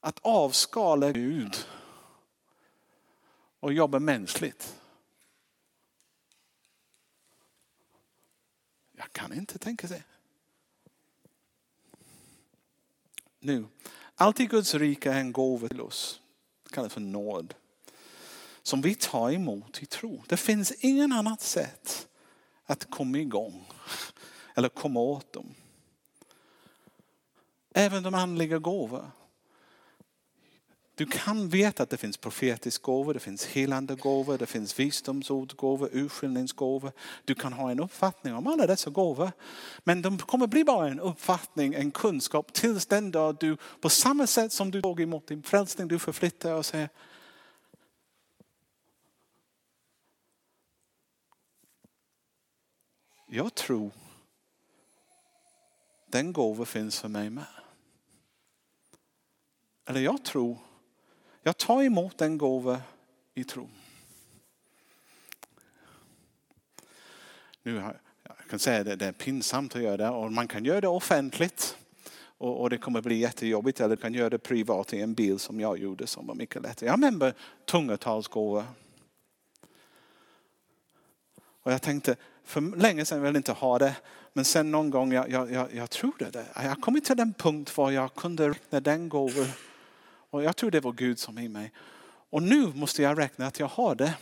att 0.00 0.18
avskala 0.22 1.12
Gud 1.12 1.66
och 3.60 3.72
jobba 3.72 3.98
mänskligt? 3.98 4.76
Jag 8.92 9.12
kan 9.12 9.32
inte 9.32 9.58
tänka 9.58 9.88
sig. 9.88 10.02
Nu. 13.40 13.66
Allt 14.14 14.40
i 14.40 14.46
Guds 14.46 14.74
rike 14.74 15.12
är 15.12 15.20
en 15.20 15.32
gåva 15.32 15.68
till 15.68 15.80
oss. 15.80 16.20
Det 16.64 16.70
kallas 16.74 16.92
för 16.92 17.00
nåd. 17.00 17.54
Som 18.62 18.80
vi 18.80 18.94
tar 18.94 19.30
emot 19.30 19.82
i 19.82 19.86
tro. 19.86 20.22
Det 20.26 20.36
finns 20.36 20.72
ingen 20.72 21.12
annat 21.12 21.40
sätt 21.40 22.08
att 22.64 22.90
komma 22.90 23.18
igång. 23.18 23.68
Eller 24.54 24.68
komma 24.68 25.00
åt 25.00 25.32
dem. 25.32 25.54
Även 27.74 28.02
de 28.02 28.14
andliga 28.14 28.58
gåvor. 28.58 29.10
Du 31.00 31.06
kan 31.06 31.48
veta 31.48 31.82
att 31.82 31.90
det 31.90 31.96
finns 31.96 32.16
profetisk 32.16 32.82
gåva, 32.82 33.12
det 33.12 33.20
finns 33.20 33.46
helande 33.46 33.94
gåva, 33.94 34.36
det 34.36 34.46
finns 34.46 34.78
visdomsordgåva, 34.78 35.88
urskiljningsgåva. 35.92 36.92
Du 37.24 37.34
kan 37.34 37.52
ha 37.52 37.70
en 37.70 37.80
uppfattning 37.80 38.34
om 38.34 38.46
alla 38.46 38.66
dessa 38.66 38.90
gåvor. 38.90 39.32
Men 39.84 40.02
de 40.02 40.18
kommer 40.18 40.46
bli 40.46 40.64
bara 40.64 40.88
en 40.88 41.00
uppfattning, 41.00 41.74
en 41.74 41.90
kunskap 41.90 42.52
tills 42.52 42.86
den 42.86 43.10
dag 43.10 43.36
du 43.40 43.56
på 43.80 43.88
samma 43.90 44.26
sätt 44.26 44.52
som 44.52 44.70
du 44.70 44.82
tog 44.82 45.00
emot 45.00 45.26
din 45.26 45.42
frälsning, 45.42 45.88
du 45.88 45.98
förflyttar 45.98 46.54
och 46.54 46.66
säger 46.66 46.88
Jag 53.26 53.54
tror 53.54 53.90
den 56.06 56.32
gåva 56.32 56.64
finns 56.64 57.00
för 57.00 57.08
mig 57.08 57.30
med. 57.30 57.44
Eller 59.86 60.00
jag 60.00 60.24
tror 60.24 60.58
jag 61.42 61.56
tar 61.56 61.82
emot 61.82 62.18
den 62.18 62.38
gåva 62.38 62.80
i 63.34 63.44
tro. 63.44 63.68
Nu 67.62 67.78
har, 67.78 68.00
jag 68.22 68.36
kan 68.50 68.58
säga 68.58 68.84
det, 68.84 68.96
det 68.96 69.06
är 69.06 69.12
pinsamt 69.12 69.76
att 69.76 69.82
göra 69.82 69.96
det 69.96 70.08
och 70.08 70.32
man 70.32 70.48
kan 70.48 70.64
göra 70.64 70.80
det 70.80 70.88
offentligt. 70.88 71.76
Och, 72.38 72.60
och, 72.60 72.70
det 72.70 72.78
kommer 72.78 73.00
bli 73.00 73.16
jättejobbigt 73.16 73.80
eller 73.80 73.96
kan 73.96 74.14
göra 74.14 74.30
det 74.30 74.38
privat 74.38 74.92
i 74.92 75.00
en 75.00 75.14
bil 75.14 75.38
som 75.38 75.60
jag 75.60 75.78
gjorde 75.78 76.06
som 76.06 76.26
var 76.26 76.34
mycket 76.34 76.62
lättare. 76.62 76.88
Jag 76.88 76.98
minns 76.98 77.34
tungotalsgåva. 77.64 78.66
Och 81.62 81.72
jag 81.72 81.82
tänkte, 81.82 82.16
för 82.44 82.76
länge 82.76 83.04
sedan 83.04 83.22
vill 83.22 83.34
jag 83.34 83.38
inte 83.38 83.52
ha 83.52 83.78
det. 83.78 83.96
Men 84.32 84.44
sen 84.44 84.70
någon 84.70 84.90
gång, 84.90 85.12
jag, 85.12 85.30
jag, 85.30 85.52
jag, 85.52 85.74
jag 85.74 85.90
trodde 85.90 86.30
det. 86.30 86.46
Jag 86.54 86.80
kom 86.80 87.00
till 87.00 87.16
den 87.16 87.34
punkt 87.34 87.76
var 87.76 87.90
jag 87.90 88.14
kunde 88.14 88.48
räkna 88.48 88.80
den 88.80 89.08
gåvan. 89.08 89.46
Och 90.30 90.42
jag 90.42 90.56
tror 90.56 90.70
det 90.70 90.80
var 90.80 90.92
Gud 90.92 91.18
som 91.18 91.38
i 91.38 91.48
mig. 91.48 91.72
Och 92.30 92.42
nu 92.42 92.66
måste 92.74 93.02
jag 93.02 93.18
räkna 93.18 93.46
att 93.46 93.60
jag 93.60 93.66
har 93.66 93.94
det. 93.94 94.14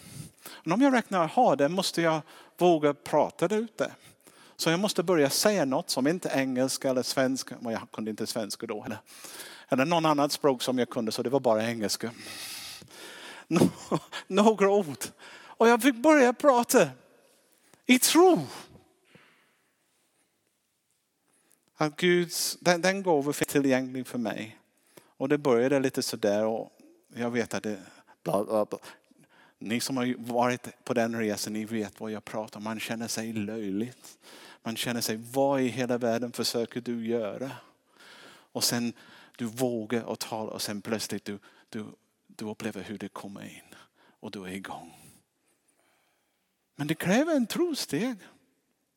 Och 0.48 0.72
om 0.72 0.82
jag 0.82 0.92
räknar 0.92 1.24
att 1.24 1.30
jag 1.36 1.42
har 1.42 1.56
det 1.56 1.68
måste 1.68 2.02
jag 2.02 2.20
våga 2.58 2.94
prata 2.94 3.48
det 3.48 3.56
ute. 3.56 3.92
Så 4.56 4.70
jag 4.70 4.80
måste 4.80 5.02
börja 5.02 5.30
säga 5.30 5.64
något 5.64 5.90
som 5.90 6.06
inte 6.06 6.28
är 6.28 6.40
engelska 6.40 6.90
eller 6.90 7.02
svenska. 7.02 7.56
jag 7.60 7.90
kunde 7.92 8.10
inte 8.10 8.26
svenska 8.26 8.66
då. 8.66 8.84
Eller, 8.84 8.98
eller 9.68 9.84
någon 9.84 10.06
annat 10.06 10.32
språk 10.32 10.62
som 10.62 10.78
jag 10.78 10.90
kunde 10.90 11.12
så 11.12 11.22
det 11.22 11.30
var 11.30 11.40
bara 11.40 11.68
engelska. 11.68 12.10
Några 14.26 14.70
ord. 14.70 15.04
Och 15.30 15.68
jag 15.68 15.82
fick 15.82 15.96
börja 15.96 16.32
prata 16.32 16.88
i 17.86 17.98
tro. 17.98 18.46
Att 21.76 21.96
Guds, 21.96 22.56
den, 22.60 22.82
den 22.82 23.02
gåvan 23.02 23.34
finns 23.34 23.48
tillgänglig 23.48 24.06
för 24.06 24.18
mig. 24.18 24.58
Och 25.18 25.28
det 25.28 25.38
började 25.38 25.80
lite 25.80 26.02
sådär 26.02 26.44
och 26.44 26.72
jag 27.14 27.30
vet 27.30 27.54
att 27.54 27.62
det, 27.62 27.82
bla, 28.22 28.44
bla, 28.44 28.64
bla. 28.64 28.78
Ni 29.58 29.80
som 29.80 29.96
har 29.96 30.14
varit 30.18 30.84
på 30.84 30.94
den 30.94 31.18
resan, 31.18 31.52
ni 31.52 31.64
vet 31.64 32.00
vad 32.00 32.10
jag 32.10 32.24
pratar 32.24 32.60
om. 32.60 32.64
Man 32.64 32.80
känner 32.80 33.08
sig 33.08 33.32
löjligt. 33.32 34.18
Man 34.62 34.76
känner 34.76 35.00
sig, 35.00 35.16
vad 35.16 35.60
i 35.60 35.66
hela 35.66 35.98
världen 35.98 36.32
försöker 36.32 36.80
du 36.80 37.06
göra? 37.06 37.50
Och 38.52 38.64
sen 38.64 38.92
du 39.36 39.44
vågar 39.44 40.02
och 40.02 40.18
tala 40.18 40.50
och 40.50 40.62
sen 40.62 40.82
plötsligt 40.82 41.24
du, 41.24 41.38
du, 41.68 41.84
du 42.26 42.44
upplever 42.44 42.82
hur 42.82 42.98
det 42.98 43.08
kommer 43.08 43.44
in 43.44 43.74
och 44.20 44.30
du 44.30 44.44
är 44.44 44.52
igång. 44.52 44.94
Men 46.76 46.86
det 46.86 46.94
kräver 46.94 47.36
en 47.36 47.46
trosteg. 47.46 48.18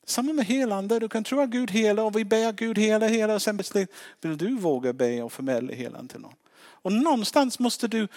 Samma 0.04 0.34
med 0.34 0.46
helande. 0.46 1.00
Du 1.00 1.10
kan 1.10 1.24
tro 1.24 1.42
att 1.42 1.50
Gud 1.50 1.72
helar 1.72 2.04
och 2.04 2.18
vi 2.18 2.26
ber 2.26 2.52
Gud 2.52 2.78
hela, 2.78 3.08
hela 3.08 3.34
och 3.36 3.42
sen 3.42 3.62
vill 4.22 4.38
du 4.38 4.58
våga 4.58 4.94
be 4.94 5.22
och 5.22 5.34
förmedla 5.34 5.74
helande 5.74 6.12
till 6.12 6.22
någon. 6.22 6.36
Och 6.56 6.92
någonstans 6.92 7.60
måste 7.60 7.88
du 7.88 8.08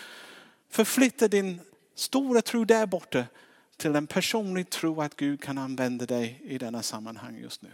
förflytta 0.69 1.29
din 1.29 1.61
stora 1.95 2.43
tro 2.43 2.65
där 2.65 2.87
borta 2.87 3.25
till 3.77 3.97
en 3.97 4.07
personlig 4.07 4.71
tro 4.71 5.01
att 5.01 5.17
Gud 5.17 5.43
kan 5.43 5.59
använda 5.59 6.07
dig 6.07 6.41
i 6.45 6.59
denna 6.59 6.83
sammanhang 6.83 7.39
just 7.39 7.63
nu. 7.63 7.71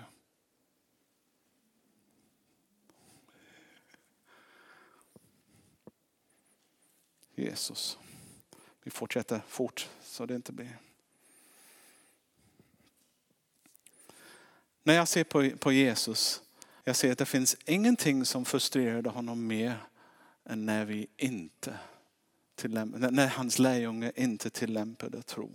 Jesus. 7.35 7.99
Vi 8.83 8.91
fortsätter 8.91 9.41
fort 9.49 9.89
så 10.03 10.27
det 10.27 10.35
inte 10.35 10.53
blir. 10.53 10.90
När 14.83 14.95
jag 14.95 15.09
ser 15.09 15.25
på, 15.25 15.51
på 15.59 15.73
Jesus, 15.73 16.43
jag 16.85 16.97
ser 16.97 17.13
att 17.13 17.19
det 17.19 17.27
finns 17.27 17.57
ingenting 17.65 18.25
som 18.25 18.45
frustrerade 18.45 19.11
honom 19.11 19.47
mer 19.47 19.79
än 20.45 20.67
när 20.67 20.85
vi 20.85 21.07
inte 21.17 21.79
när 22.69 23.27
hans 23.27 23.59
lärjungar 23.59 24.13
inte 24.17 24.51
tillämpade 24.51 25.23
tro. 25.23 25.51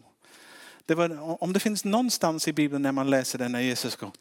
Det 0.86 0.96
var, 0.96 1.44
om 1.44 1.54
det 1.54 1.60
finns 1.60 1.86
någonstans 1.86 2.48
i 2.48 2.54
Bibeln 2.54 2.82
när 2.82 2.92
man 2.92 3.10
läser 3.10 3.40
det 3.40 3.50
när 3.50 3.60
Jesus 3.60 3.96
går. 3.96 4.12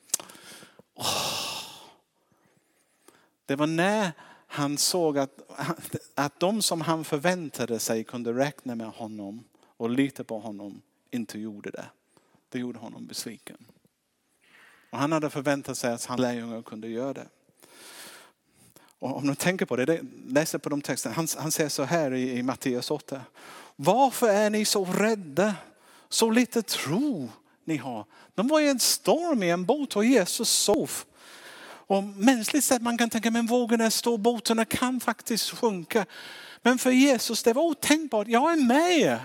Oh. 0.94 1.44
Det 3.46 3.56
var 3.56 3.66
när 3.66 4.12
han 4.46 4.78
såg 4.78 5.18
att, 5.18 5.40
att 6.14 6.40
de 6.40 6.62
som 6.62 6.80
han 6.80 7.04
förväntade 7.04 7.78
sig 7.78 8.04
kunde 8.04 8.32
räkna 8.32 8.74
med 8.74 8.86
honom 8.86 9.44
och 9.62 9.90
lita 9.90 10.24
på 10.24 10.38
honom 10.38 10.82
inte 11.10 11.38
gjorde 11.38 11.70
det. 11.70 11.86
Det 12.48 12.58
gjorde 12.58 12.78
honom 12.78 13.06
besviken. 13.06 13.56
Och 14.94 15.00
han 15.00 15.12
hade 15.12 15.30
förväntat 15.30 15.78
sig 15.78 15.92
att 15.92 16.04
hans 16.04 16.20
lärjungar 16.20 16.62
kunde 16.62 16.88
göra 16.88 17.12
det. 17.12 17.26
Och 18.98 19.16
om 19.16 19.26
du 19.26 19.34
tänker 19.34 19.66
på 19.66 19.76
det, 19.76 20.00
läser 20.28 20.58
på 20.58 20.68
de 20.68 20.82
texterna, 20.82 21.14
han, 21.14 21.28
han 21.38 21.52
säger 21.52 21.70
så 21.70 21.82
här 21.82 22.14
i, 22.14 22.38
i 22.38 22.42
Matteus 22.42 22.90
8. 22.90 23.20
Varför 23.76 24.28
är 24.28 24.50
ni 24.50 24.64
så 24.64 24.84
rädda? 24.84 25.54
Så 26.08 26.30
lite 26.30 26.62
tro 26.62 27.28
ni 27.64 27.76
har. 27.76 28.06
De 28.34 28.48
var 28.48 28.60
i 28.60 28.68
en 28.68 28.80
storm 28.80 29.42
i 29.42 29.50
en 29.50 29.64
båt 29.64 29.96
och 29.96 30.04
Jesus 30.04 30.48
sov. 30.50 30.90
Och 31.66 32.04
mänskligt 32.04 32.64
sett 32.64 32.82
man 32.82 32.98
kan 32.98 33.10
tänka, 33.10 33.30
men 33.30 33.46
vågorna 33.46 33.84
är 33.84 33.90
stora, 33.90 34.18
båtarna 34.18 34.64
kan 34.64 35.00
faktiskt 35.00 35.50
sjunka. 35.50 36.06
Men 36.62 36.78
för 36.78 36.90
Jesus 36.90 37.42
det 37.42 37.52
var 37.52 37.62
otänkbart, 37.62 38.28
jag 38.28 38.52
är 38.52 38.66
med. 38.66 39.18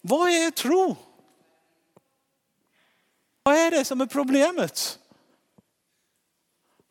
Vad 0.00 0.30
är 0.30 0.50
tro? 0.50 0.96
Vad 3.50 3.58
är 3.58 3.70
det 3.70 3.84
som 3.84 4.00
är 4.00 4.06
problemet? 4.06 4.98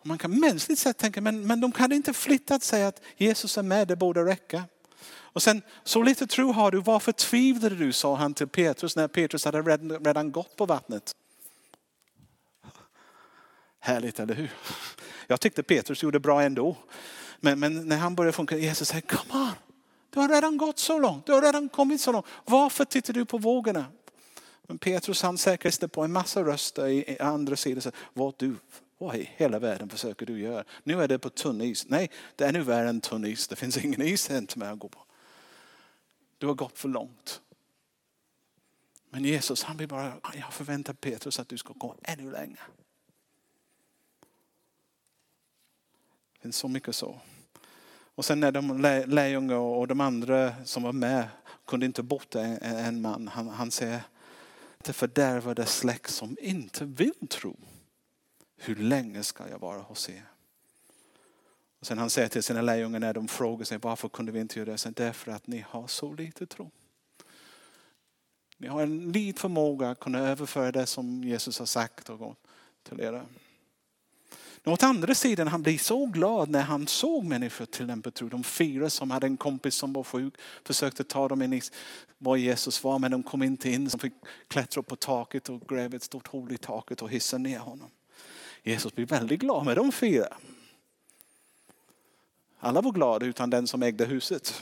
Man 0.04 0.18
kan 0.18 0.40
mänskligt 0.40 0.80
sett 0.80 0.98
tänka, 0.98 1.22
men, 1.22 1.48
men 1.48 1.62
de 1.62 1.72
kan 1.72 1.92
inte 1.92 2.14
flyttat 2.14 2.64
sig 2.64 2.84
att 2.84 3.02
Jesus 3.18 3.58
är 3.58 3.64
med, 3.64 3.88
det 3.88 3.96
borde 3.96 4.26
räcka. 4.26 4.64
Och 5.12 5.44
sen, 5.44 5.62
så 5.84 6.04
lite 6.04 6.28
tro 6.28 6.52
har 6.52 6.72
du, 6.72 6.82
varför 6.82 7.12
tvivlade 7.12 7.76
du, 7.76 7.94
sa 7.94 8.16
han 8.16 8.34
till 8.34 8.48
Petrus 8.48 8.96
när 8.96 9.08
Petrus 9.08 9.46
hade 9.46 9.62
redan, 9.62 10.06
redan 10.06 10.32
gått 10.32 10.56
på 10.56 10.66
vattnet. 10.66 11.16
Härligt, 13.80 14.20
eller 14.20 14.34
hur? 14.34 14.52
Jag 15.28 15.42
tyckte 15.42 15.64
Petrus 15.64 16.04
gjorde 16.04 16.20
bra 16.20 16.42
ändå. 16.42 16.78
Men, 17.40 17.60
men 17.60 17.88
när 17.88 17.98
han 17.98 18.16
började 18.16 18.36
funka, 18.36 18.58
Jesus 18.58 18.88
säger, 18.88 19.02
come 19.02 19.44
on. 19.44 19.52
Du 20.10 20.20
har 20.20 20.30
redan 20.30 20.58
gått 20.58 20.80
så 20.80 21.00
långt, 21.00 21.26
du 21.26 21.34
har 21.34 21.42
redan 21.42 21.70
kommit 21.70 22.02
så 22.02 22.12
långt. 22.12 22.26
Varför 22.46 22.86
tittar 22.86 23.14
du 23.14 23.26
på 23.26 23.38
vågorna? 23.38 23.86
Men 24.70 24.78
Petrus 24.78 25.22
han 25.22 25.38
säkrade 25.38 25.88
på 25.88 26.04
en 26.04 26.12
massa 26.12 26.44
röster 26.44 26.88
i 26.88 27.18
andra 27.20 27.56
sidan. 27.56 27.92
Vad 28.14 28.34
du, 28.38 28.56
vad 28.98 29.16
i 29.16 29.30
hela 29.36 29.60
världen 29.60 29.90
försöker 29.90 30.26
du 30.26 30.40
göra? 30.40 30.64
Nu 30.84 31.02
är 31.02 31.08
det 31.08 31.20
på 31.20 31.30
tunn 31.30 31.62
is. 31.62 31.86
Nej, 31.88 32.12
det 32.36 32.44
är 32.44 32.52
nu 32.52 32.62
värre 32.62 32.90
än 32.90 33.02
tunn 33.02 33.26
is. 33.26 33.48
Det 33.48 33.56
finns 33.56 33.78
ingen 33.78 34.02
is 34.02 34.30
inte 34.30 34.60
med 34.60 34.72
att 34.72 34.80
gå 34.80 34.90
på. 34.90 35.00
Du 36.38 36.48
har 36.48 36.54
gått 36.54 36.78
för 36.78 36.90
långt. 36.90 37.42
Men 39.10 39.26
Jesus 39.26 39.64
han 39.64 39.78
vill 39.78 39.88
bara, 39.88 40.14
jag 40.34 40.54
förväntar 40.54 40.94
Petrus 40.94 41.40
att 41.40 41.50
du 41.50 41.58
ska 41.58 41.74
gå 41.74 41.96
ännu 42.04 42.32
längre. 42.32 42.62
Det 46.34 46.42
finns 46.42 46.56
så 46.56 46.68
mycket 46.68 46.96
så. 46.96 47.20
Och 48.16 48.26
sen 48.26 48.40
när 48.40 48.52
de 48.52 48.82
lärjungar 49.08 49.56
och 49.56 49.88
de 49.88 50.02
andra 50.02 50.66
som 50.66 50.84
var 50.84 50.94
med 50.94 51.28
kunde 51.66 51.86
inte 51.86 52.04
bota 52.04 52.42
en 52.42 53.02
man. 53.02 53.28
Han, 53.28 53.48
han 53.48 53.72
säger, 53.72 54.02
det 54.84 54.94
fördärvade 54.94 55.66
släkt 55.66 56.12
som 56.12 56.38
inte 56.42 56.86
vill 56.86 57.28
tro. 57.30 57.58
Hur 58.58 58.76
länge 58.76 59.24
ska 59.24 59.50
jag 59.50 59.60
vara 59.60 59.82
hos 59.82 60.10
er? 60.10 60.26
Och 61.80 61.88
sen 61.88 61.98
han 61.98 62.10
säger 62.10 62.28
till 62.28 62.44
sina 62.44 62.62
lärjungar 62.62 63.00
när 63.00 63.14
de 63.14 63.28
frågar 63.28 63.66
sig 63.66 63.78
varför 63.78 64.10
kunde 64.10 64.32
vi 64.32 64.40
inte 64.40 64.60
göra 64.60 64.72
det? 64.72 64.78
Sen 64.78 64.94
därför 64.94 65.32
att 65.32 65.48
ni 65.48 65.66
har 65.70 65.88
så 65.88 66.14
lite 66.14 66.46
tro. 66.46 66.72
Ni 68.58 68.68
har 68.68 68.82
en 68.82 69.12
liten 69.12 69.40
förmåga 69.40 69.90
att 69.90 70.00
kunna 70.00 70.20
överföra 70.20 70.72
det 70.72 70.86
som 70.86 71.24
Jesus 71.24 71.60
har 71.60 71.66
sagt 71.66 72.10
och 72.10 72.20
gå 72.20 72.36
till 72.84 73.02
er. 73.02 73.26
Åt 74.66 74.84
andra 74.84 75.16
sidan, 75.16 75.48
han 75.48 75.62
blir 75.62 75.78
så 75.78 76.06
glad 76.06 76.50
när 76.50 76.62
han 76.62 76.88
såg 76.88 77.24
människor 77.26 77.66
tillämpa 77.66 78.12
tro. 78.12 78.30
De 78.30 78.44
fyra 78.44 78.90
som 78.90 79.12
hade 79.12 79.28
en 79.28 79.38
kompis 79.38 79.76
som 79.76 79.94
var 79.94 80.04
sjuk 80.04 80.34
försökte 80.66 81.04
ta 81.04 81.28
dem 81.28 81.42
in 81.42 81.54
i 81.54 81.62
var 82.18 82.36
Jesus 82.36 82.84
var 82.84 83.00
men 83.00 83.12
de 83.12 83.24
kom 83.24 83.44
inte 83.44 83.70
in. 83.70 83.86
De 83.86 84.00
fick 84.00 84.14
klättra 84.48 84.80
upp 84.80 84.88
på 84.88 84.96
taket 84.96 85.50
och 85.50 85.62
gräva 85.68 85.96
ett 85.96 86.04
stort 86.04 86.28
hål 86.28 86.52
i 86.52 86.58
taket 86.58 87.02
och 87.02 87.10
hissa 87.10 87.38
ner 87.38 87.60
honom. 87.60 87.90
Jesus 88.64 88.96
blir 88.96 89.06
väldigt 89.06 89.40
glad 89.40 89.66
med 89.66 89.76
de 89.76 89.92
fyra. 89.92 90.38
Alla 92.60 92.82
var 92.82 92.92
glada 92.92 93.26
utan 93.26 93.50
den 93.50 93.68
som 93.68 93.84
ägde 93.84 94.06
huset. 94.06 94.62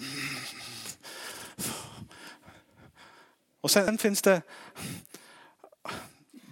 Och 3.61 3.71
sen 3.71 3.97
finns 3.97 4.21
det 4.21 4.41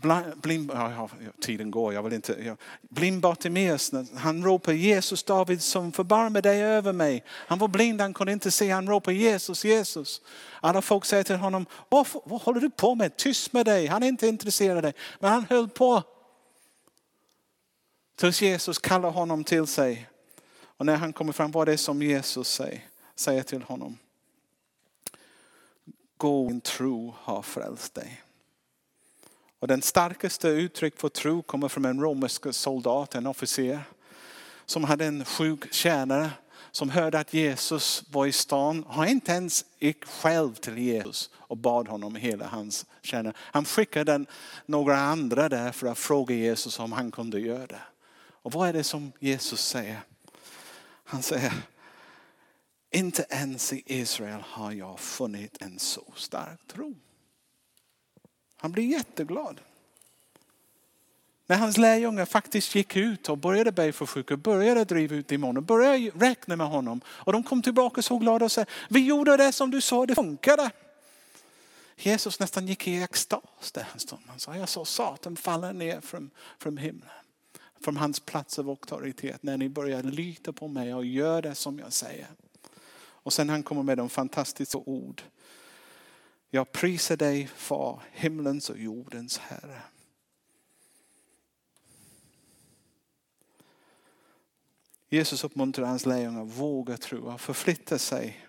blind, 0.05 0.41
blind, 0.41 0.71
ja, 0.73 1.09
tiden 1.41 1.71
går, 1.71 1.93
jag 1.93 2.03
vill 2.03 2.13
inte. 2.13 2.37
Ja. 2.45 2.55
Blind 2.81 3.21
Bartimeus, 3.21 3.91
han 4.15 4.43
ropar 4.43 4.71
Jesus 4.71 5.23
David 5.23 5.61
som 5.61 5.91
förbarmar 5.91 6.41
dig 6.41 6.63
över 6.63 6.93
mig. 6.93 7.23
Han 7.29 7.59
var 7.59 7.67
blind, 7.67 8.01
han 8.01 8.13
kunde 8.13 8.33
inte 8.33 8.51
se, 8.51 8.69
han 8.69 8.87
ropar 8.87 9.11
Jesus, 9.11 9.65
Jesus. 9.65 10.21
Alla 10.61 10.81
folk 10.81 11.05
säger 11.05 11.23
till 11.23 11.35
honom, 11.35 11.65
vad, 11.89 12.07
vad 12.25 12.41
håller 12.41 12.61
du 12.61 12.69
på 12.69 12.95
med? 12.95 13.17
Tyst 13.17 13.53
med 13.53 13.65
dig, 13.65 13.87
han 13.87 14.03
är 14.03 14.07
inte 14.07 14.27
intresserad 14.27 14.77
av 14.77 14.83
dig. 14.83 14.93
Men 15.19 15.31
han 15.31 15.45
höll 15.49 15.69
på. 15.69 16.03
Tills 18.15 18.41
Jesus 18.41 18.79
kallar 18.79 19.11
honom 19.11 19.43
till 19.43 19.67
sig. 19.67 20.09
Och 20.77 20.85
när 20.85 20.95
han 20.95 21.13
kommer 21.13 21.33
fram, 21.33 21.51
vad 21.51 21.67
är 21.67 21.71
det 21.71 21.77
som 21.77 22.01
Jesus 22.01 22.47
säger, 22.47 22.81
säger 23.15 23.43
till 23.43 23.61
honom? 23.61 23.97
Gå, 26.17 26.47
din 26.47 26.61
tro 26.61 27.15
har 27.17 27.41
frälst 27.41 27.93
dig. 27.93 28.24
Och 29.65 29.69
den 29.69 29.81
starkaste 29.81 30.47
uttryck 30.47 30.99
för 30.99 31.09
tro 31.09 31.41
kommer 31.41 31.67
från 31.67 31.85
en 31.85 32.01
romersk 32.01 32.53
soldat, 32.53 33.15
en 33.15 33.27
officer. 33.27 33.83
Som 34.65 34.83
hade 34.83 35.05
en 35.05 35.25
sjuk 35.25 35.73
tjänare 35.73 36.29
som 36.71 36.89
hörde 36.89 37.19
att 37.19 37.33
Jesus 37.33 38.03
var 38.11 38.25
i 38.25 38.31
stan. 38.31 38.85
Han 38.89 39.07
inte 39.07 39.31
ens 39.31 39.65
gick 39.79 40.05
själv 40.05 40.53
till 40.53 40.77
Jesus 40.77 41.29
och 41.35 41.57
bad 41.57 41.87
honom 41.87 42.15
hela 42.15 42.47
hans 42.47 42.85
tjänare. 43.01 43.33
Han 43.37 43.65
skickade 43.65 44.25
några 44.65 44.97
andra 44.97 45.49
där 45.49 45.71
för 45.71 45.87
att 45.87 45.97
fråga 45.97 46.35
Jesus 46.35 46.79
om 46.79 46.91
han 46.91 47.11
kunde 47.11 47.39
göra 47.39 47.67
det. 47.67 47.81
Och 48.31 48.51
vad 48.51 48.69
är 48.69 48.73
det 48.73 48.83
som 48.83 49.11
Jesus 49.19 49.65
säger? 49.67 49.99
Han 51.03 51.23
säger, 51.23 51.53
inte 52.91 53.25
ens 53.29 53.73
i 53.73 53.83
Israel 53.85 54.41
har 54.41 54.71
jag 54.71 54.99
funnit 54.99 55.61
en 55.61 55.79
så 55.79 56.13
stark 56.15 56.67
tro. 56.67 56.95
Han 58.65 58.71
blir 58.71 58.83
jätteglad. 58.83 59.61
När 61.45 61.57
hans 61.57 61.77
lärjungar 61.77 62.25
faktiskt 62.25 62.75
gick 62.75 62.95
ut 62.95 63.29
och 63.29 63.37
började 63.37 63.71
be 63.71 63.91
för 63.91 64.05
sjuka, 64.05 64.37
började 64.37 64.83
driva 64.83 65.15
ut 65.15 65.27
demoner, 65.27 65.61
började 65.61 66.09
räkna 66.25 66.55
med 66.55 66.67
honom. 66.67 67.01
Och 67.07 67.33
de 67.33 67.43
kom 67.43 67.61
tillbaka 67.61 68.01
så 68.01 68.17
glada 68.17 68.45
och 68.45 68.51
sa, 68.51 68.65
vi 68.89 69.05
gjorde 69.05 69.37
det 69.37 69.51
som 69.51 69.71
du 69.71 69.81
sa, 69.81 70.05
det 70.05 70.15
funkade. 70.15 70.71
Jesus 71.95 72.39
nästan 72.39 72.67
gick 72.67 72.87
i 72.87 73.01
extas 73.01 73.71
där 73.73 73.87
en 73.93 73.99
stund. 73.99 74.21
Han 74.27 74.39
sa, 74.39 74.57
jag 74.57 74.69
såg 74.69 74.87
Satan 74.87 75.35
falla 75.35 75.71
ner 75.71 76.01
från, 76.01 76.29
från 76.59 76.77
himlen. 76.77 77.09
Från 77.81 77.97
hans 77.97 78.19
plats 78.19 78.59
av 78.59 78.69
auktoritet 78.69 79.43
när 79.43 79.57
ni 79.57 79.69
börjar 79.69 80.03
lita 80.03 80.53
på 80.53 80.67
mig 80.67 80.93
och 80.93 81.05
gör 81.05 81.41
det 81.41 81.55
som 81.55 81.79
jag 81.79 81.93
säger. 81.93 82.27
Och 82.97 83.33
sen 83.33 83.49
han 83.49 83.63
kommer 83.63 83.83
med 83.83 83.97
de 83.97 84.09
fantastiska 84.09 84.77
ord. 84.77 85.21
Jag 86.55 86.71
prisar 86.71 87.17
dig 87.17 87.47
far, 87.47 88.03
himlens 88.11 88.69
och 88.69 88.77
jordens 88.77 89.37
Herre. 89.37 89.81
Jesus 95.09 95.43
uppmuntrar 95.43 95.85
hans 95.85 96.05
lärjungar 96.05 96.41
att 96.41 96.57
våga 96.57 96.97
tro 96.97 97.31
och 97.33 97.41
förflytta 97.41 97.99
sig 97.99 98.47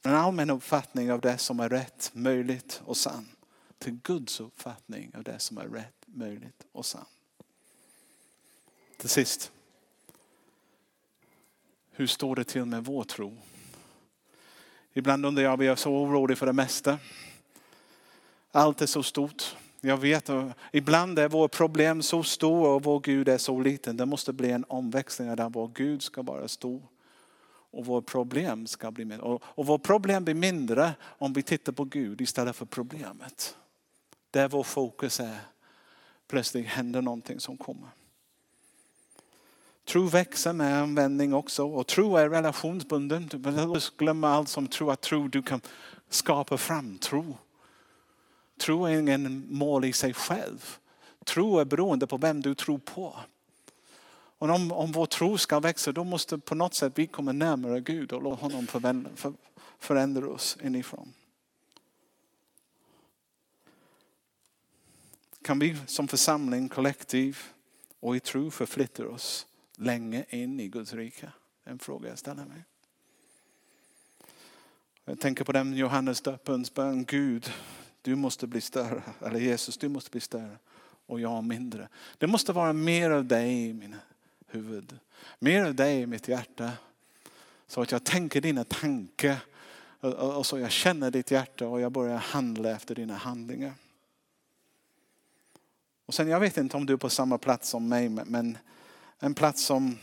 från 0.00 0.12
en 0.12 0.18
allmän 0.18 0.50
uppfattning 0.50 1.12
av 1.12 1.20
det 1.20 1.38
som 1.38 1.60
är 1.60 1.68
rätt, 1.68 2.10
möjligt 2.14 2.82
och 2.84 2.96
sant 2.96 3.28
till 3.78 3.98
Guds 4.02 4.40
uppfattning 4.40 5.12
av 5.16 5.22
det 5.22 5.38
som 5.38 5.58
är 5.58 5.68
rätt, 5.68 6.04
möjligt 6.06 6.66
och 6.72 6.86
sant. 6.86 7.08
Till 8.96 9.08
sist. 9.08 9.52
Hur 11.90 12.06
står 12.06 12.36
det 12.36 12.44
till 12.44 12.64
med 12.64 12.84
vår 12.84 13.04
tro? 13.04 13.38
Ibland 14.92 15.26
undrar 15.26 15.42
jag, 15.42 15.56
vi 15.56 15.66
är 15.66 15.76
så 15.76 15.92
oroliga 15.92 16.36
för 16.36 16.46
det 16.46 16.52
mesta. 16.52 16.98
Allt 18.52 18.82
är 18.82 18.86
så 18.86 19.02
stort. 19.02 19.56
Jag 19.80 19.96
vet, 19.96 20.30
ibland 20.72 21.18
är 21.18 21.28
vårt 21.28 21.56
problem 21.56 22.02
så 22.02 22.22
stor 22.22 22.68
och 22.68 22.84
vår 22.84 23.00
Gud 23.00 23.28
är 23.28 23.38
så 23.38 23.60
liten. 23.60 23.96
Det 23.96 24.06
måste 24.06 24.32
bli 24.32 24.50
en 24.50 24.64
omväxling 24.68 25.36
där 25.36 25.50
vår 25.50 25.70
Gud 25.74 26.02
ska 26.02 26.22
vara 26.22 26.48
stor 26.48 26.82
och 27.70 27.86
vårt 27.86 28.06
problem 28.06 28.66
ska 28.66 28.90
bli 28.90 29.04
mindre. 29.04 29.26
Och, 29.26 29.42
och 29.44 29.66
vår 29.66 29.78
problem 29.78 30.24
blir 30.24 30.34
mindre 30.34 30.92
om 31.02 31.32
vi 31.32 31.42
tittar 31.42 31.72
på 31.72 31.84
Gud 31.84 32.20
istället 32.20 32.56
för 32.56 32.66
problemet. 32.66 33.56
Där 34.30 34.48
vår 34.48 34.62
fokus 34.62 35.20
är, 35.20 35.38
plötsligt 36.28 36.66
händer 36.66 37.02
någonting 37.02 37.40
som 37.40 37.56
kommer. 37.56 37.88
Tro 39.90 40.06
växer 40.06 40.52
med 40.52 40.82
användning 40.82 41.34
också 41.34 41.64
och 41.64 41.86
tro 41.86 42.16
är 42.16 42.28
relationsbunden. 42.28 43.26
Du 43.26 43.38
behöver 43.38 43.98
glömma 43.98 44.28
allt 44.28 44.48
som 44.48 44.66
tro 44.66 44.90
att 44.90 45.00
tro 45.00 45.28
du 45.28 45.42
kan 45.42 45.60
skapa 46.08 46.58
fram 46.58 46.98
tro. 46.98 47.38
Tro 48.58 48.84
är 48.84 48.98
ingen 48.98 49.46
mål 49.50 49.84
i 49.84 49.92
sig 49.92 50.14
själv. 50.14 50.76
Tro 51.24 51.58
är 51.58 51.64
beroende 51.64 52.06
på 52.06 52.16
vem 52.16 52.40
du 52.40 52.54
tror 52.54 52.78
på. 52.78 53.16
Och 54.38 54.50
om, 54.50 54.72
om 54.72 54.92
vår 54.92 55.06
tro 55.06 55.38
ska 55.38 55.60
växa 55.60 55.92
då 55.92 56.04
måste 56.04 56.38
på 56.38 56.54
något 56.54 56.74
sätt 56.74 56.92
vi 56.96 57.06
komma 57.06 57.32
närmare 57.32 57.80
Gud 57.80 58.12
och 58.12 58.22
låta 58.22 58.42
honom 58.42 58.66
förändra 59.78 60.28
oss 60.28 60.58
inifrån. 60.62 61.12
Kan 65.42 65.58
vi 65.58 65.76
som 65.86 66.08
församling, 66.08 66.68
kollektiv 66.68 67.38
och 68.00 68.16
i 68.16 68.20
tro 68.20 68.50
förflytta 68.50 69.08
oss 69.08 69.46
länge 69.80 70.24
in 70.28 70.60
i 70.60 70.68
Guds 70.68 70.92
rike? 70.92 71.32
En 71.64 71.78
fråga 71.78 72.08
jag 72.08 72.18
ställer 72.18 72.44
mig. 72.44 72.64
Jag 75.04 75.20
tänker 75.20 75.44
på 75.44 75.52
den 75.52 75.74
Johannes 75.76 76.20
döparens 76.20 76.74
bön. 76.74 77.04
Gud, 77.04 77.52
du 78.02 78.14
måste 78.14 78.46
bli 78.46 78.60
större. 78.60 79.02
Eller 79.20 79.40
Jesus, 79.40 79.78
du 79.78 79.88
måste 79.88 80.10
bli 80.10 80.20
större. 80.20 80.58
Och 81.06 81.20
jag 81.20 81.44
mindre. 81.44 81.88
Det 82.18 82.26
måste 82.26 82.52
vara 82.52 82.72
mer 82.72 83.10
av 83.10 83.24
dig 83.24 83.68
i 83.68 83.72
min 83.72 83.96
huvud. 84.46 84.98
Mer 85.38 85.64
av 85.64 85.74
dig 85.74 86.00
i 86.00 86.06
mitt 86.06 86.28
hjärta. 86.28 86.72
Så 87.66 87.82
att 87.82 87.92
jag 87.92 88.04
tänker 88.04 88.40
dina 88.40 88.64
tankar. 88.64 89.36
Och 90.00 90.46
så 90.46 90.58
jag 90.58 90.70
känner 90.70 91.10
ditt 91.10 91.30
hjärta 91.30 91.68
och 91.68 91.80
jag 91.80 91.92
börjar 91.92 92.18
handla 92.18 92.70
efter 92.70 92.94
dina 92.94 93.14
handlingar. 93.14 93.72
Och 96.06 96.14
sen 96.14 96.28
jag 96.28 96.40
vet 96.40 96.56
inte 96.56 96.76
om 96.76 96.86
du 96.86 96.92
är 96.92 96.96
på 96.96 97.10
samma 97.10 97.38
plats 97.38 97.68
som 97.68 97.88
mig 97.88 98.08
men 98.08 98.58
en 99.20 99.34
plats 99.34 99.62
som 99.62 99.98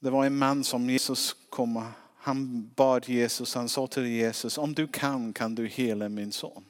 det 0.00 0.10
var 0.10 0.24
en 0.24 0.36
man 0.36 0.64
som 0.64 0.90
Jesus 0.90 1.36
kom. 1.50 1.84
Han 2.16 2.68
bad 2.76 3.08
Jesus, 3.08 3.54
han 3.54 3.68
sa 3.68 3.86
till 3.86 4.06
Jesus, 4.06 4.58
om 4.58 4.74
du 4.74 4.86
kan 4.86 5.32
kan 5.32 5.54
du 5.54 5.66
hela 5.66 6.08
min 6.08 6.32
son. 6.32 6.64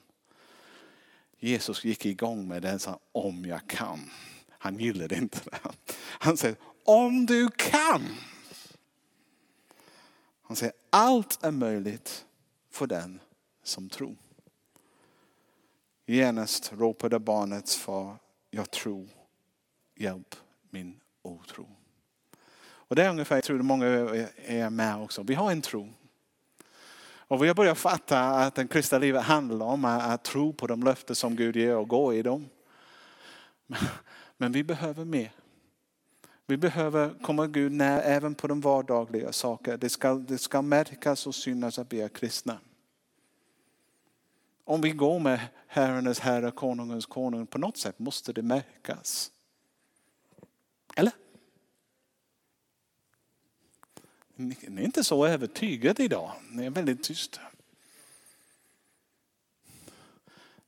Jesus 1.39 1.85
gick 1.85 2.07
igång 2.07 2.49
med 2.49 2.63
det, 2.63 2.79
sa 2.79 2.99
om 3.13 3.45
jag 3.45 3.67
kan. 3.67 4.11
Han 4.49 4.79
gillade 4.79 5.17
inte 5.17 5.41
det. 5.45 5.59
Han 5.99 6.37
säger, 6.37 6.57
om 6.85 7.27
du 7.27 7.49
kan. 7.49 8.03
Han 10.43 10.57
säger, 10.57 10.75
allt 10.91 11.45
är 11.45 11.51
möjligt 11.51 12.25
för 12.71 12.87
den 12.87 13.21
som 13.63 13.89
tror. 13.89 14.17
Genast 16.07 16.73
ropade 16.73 17.19
barnets 17.19 17.77
far, 17.77 18.17
jag 18.51 18.71
tror, 18.71 19.09
hjälp 19.97 20.37
min 20.71 21.01
otro. 21.29 21.69
Och 22.61 22.97
det 22.97 23.05
är 23.05 23.11
ungefär, 23.11 23.37
jag 23.37 23.45
tror 23.45 23.59
många 23.59 23.87
är 23.87 24.71
med 24.71 24.97
också. 24.97 25.23
Vi 25.23 25.35
har 25.35 25.53
en 25.53 25.63
tro. 25.63 25.89
Och 27.29 27.43
vi 27.43 27.49
har 27.49 27.55
börjat 27.55 27.79
fatta 27.79 28.21
att 28.21 28.55
den 28.55 28.69
kristna 28.69 28.99
livet 28.99 29.23
handlar 29.23 29.67
om 29.67 29.85
att 29.85 30.25
tro 30.25 30.53
på 30.53 30.67
de 30.67 30.83
löften 30.83 31.17
som 31.17 31.37
Gud 31.37 31.57
ger 31.57 31.77
och 31.77 31.89
gå 31.89 32.15
i 32.15 32.23
dem. 32.23 32.49
Men 34.37 34.53
vi 34.53 34.65
behöver 34.65 35.05
mer. 35.05 35.33
Vi 36.47 36.57
behöver 36.57 37.23
komma 37.23 37.47
Gud 37.47 37.73
när 37.73 38.01
även 38.01 38.35
på 38.35 38.47
de 38.47 38.61
vardagliga 38.61 39.33
saker. 39.33 39.77
Det 39.77 39.89
ska, 39.89 40.15
det 40.15 40.39
ska 40.39 40.63
märkas 40.63 41.27
och 41.27 41.35
synas 41.35 41.79
att 41.79 41.93
vi 41.93 42.01
är 42.01 42.09
kristna. 42.09 42.59
Om 44.65 44.81
vi 44.81 44.91
går 44.91 45.19
med 45.19 45.41
Herrens 45.67 46.21
Herre, 46.21 46.51
Konungens 46.51 47.07
Konung, 47.07 47.47
på 47.47 47.59
något 47.59 47.77
sätt 47.77 47.99
måste 47.99 48.33
det 48.33 48.43
märkas. 48.43 49.31
Eller? 50.99 51.13
Ni 54.35 54.57
är 54.63 54.85
inte 54.85 55.05
så 55.05 55.27
övertygade 55.27 56.03
idag. 56.03 56.33
Ni 56.51 56.67
är 56.67 56.71
väldigt 56.71 57.03
tysta. 57.03 57.41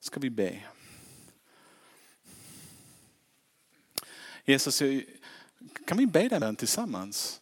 Ska 0.00 0.20
vi 0.20 0.30
be. 0.30 0.62
Jesus, 4.44 4.82
kan 5.86 5.98
vi 5.98 6.06
be 6.06 6.28
den 6.28 6.56
tillsammans? 6.56 7.40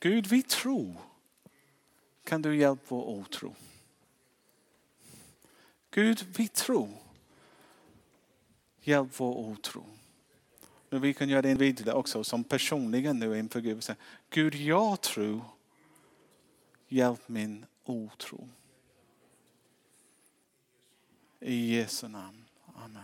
Gud, 0.00 0.26
vi 0.26 0.42
tror. 0.42 0.96
Kan 2.24 2.42
du 2.42 2.56
hjälpa 2.56 2.84
vår 2.88 3.08
otro? 3.08 3.54
Gud, 5.90 6.26
vi 6.36 6.48
tror. 6.48 6.98
Hjälp 8.80 9.20
vår 9.20 9.36
otro. 9.36 9.97
Men 10.90 11.00
vi 11.00 11.14
kan 11.14 11.28
göra 11.28 11.42
det 11.42 11.50
individuellt 11.50 11.96
också, 11.96 12.24
som 12.24 12.44
personligen 12.44 13.18
nu 13.18 13.38
inför 13.38 13.60
Gud. 13.60 13.84
Säga, 13.84 13.96
Gud, 14.30 14.54
jag 14.54 15.00
tror. 15.00 15.40
Hjälp 16.88 17.28
min 17.28 17.66
otro. 17.84 18.48
I 21.40 21.76
Jesu 21.76 22.08
namn. 22.08 22.44
Amen. 22.74 23.02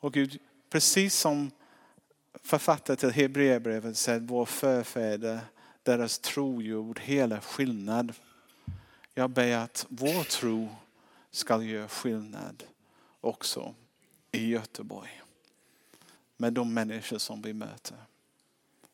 Och 0.00 0.12
Gud, 0.12 0.38
precis 0.70 1.14
som 1.14 1.50
författaren 2.34 2.96
till 2.96 3.10
Hebreerbrevet 3.10 3.96
säger, 3.96 4.20
vår 4.20 4.46
förfäder, 4.46 5.40
deras 5.82 6.18
tro 6.18 6.62
gjorde 6.62 7.00
hela 7.00 7.40
skillnad. 7.40 8.12
Jag 9.14 9.30
ber 9.30 9.56
att 9.56 9.86
vår 9.88 10.24
tro 10.24 10.68
ska 11.30 11.62
göra 11.62 11.88
skillnad 11.88 12.64
också 13.20 13.74
i 14.32 14.48
Göteborg. 14.48 15.22
Med 16.36 16.52
de 16.52 16.74
människor 16.74 17.18
som 17.18 17.42
vi 17.42 17.52
möter. 17.52 17.96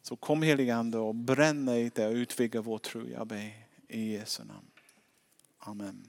Så 0.03 0.17
kom 0.17 0.43
heligande 0.43 0.99
och 0.99 1.15
bränn 1.15 1.67
dig 1.67 1.91
där 1.95 2.09
och 2.09 2.15
utvidga 2.15 2.61
vår 2.61 2.79
tro, 2.79 3.09
jag 3.09 3.27
ber 3.27 3.67
i 3.89 4.13
Jesu 4.13 4.45
namn. 4.45 4.71
Amen. 5.59 6.07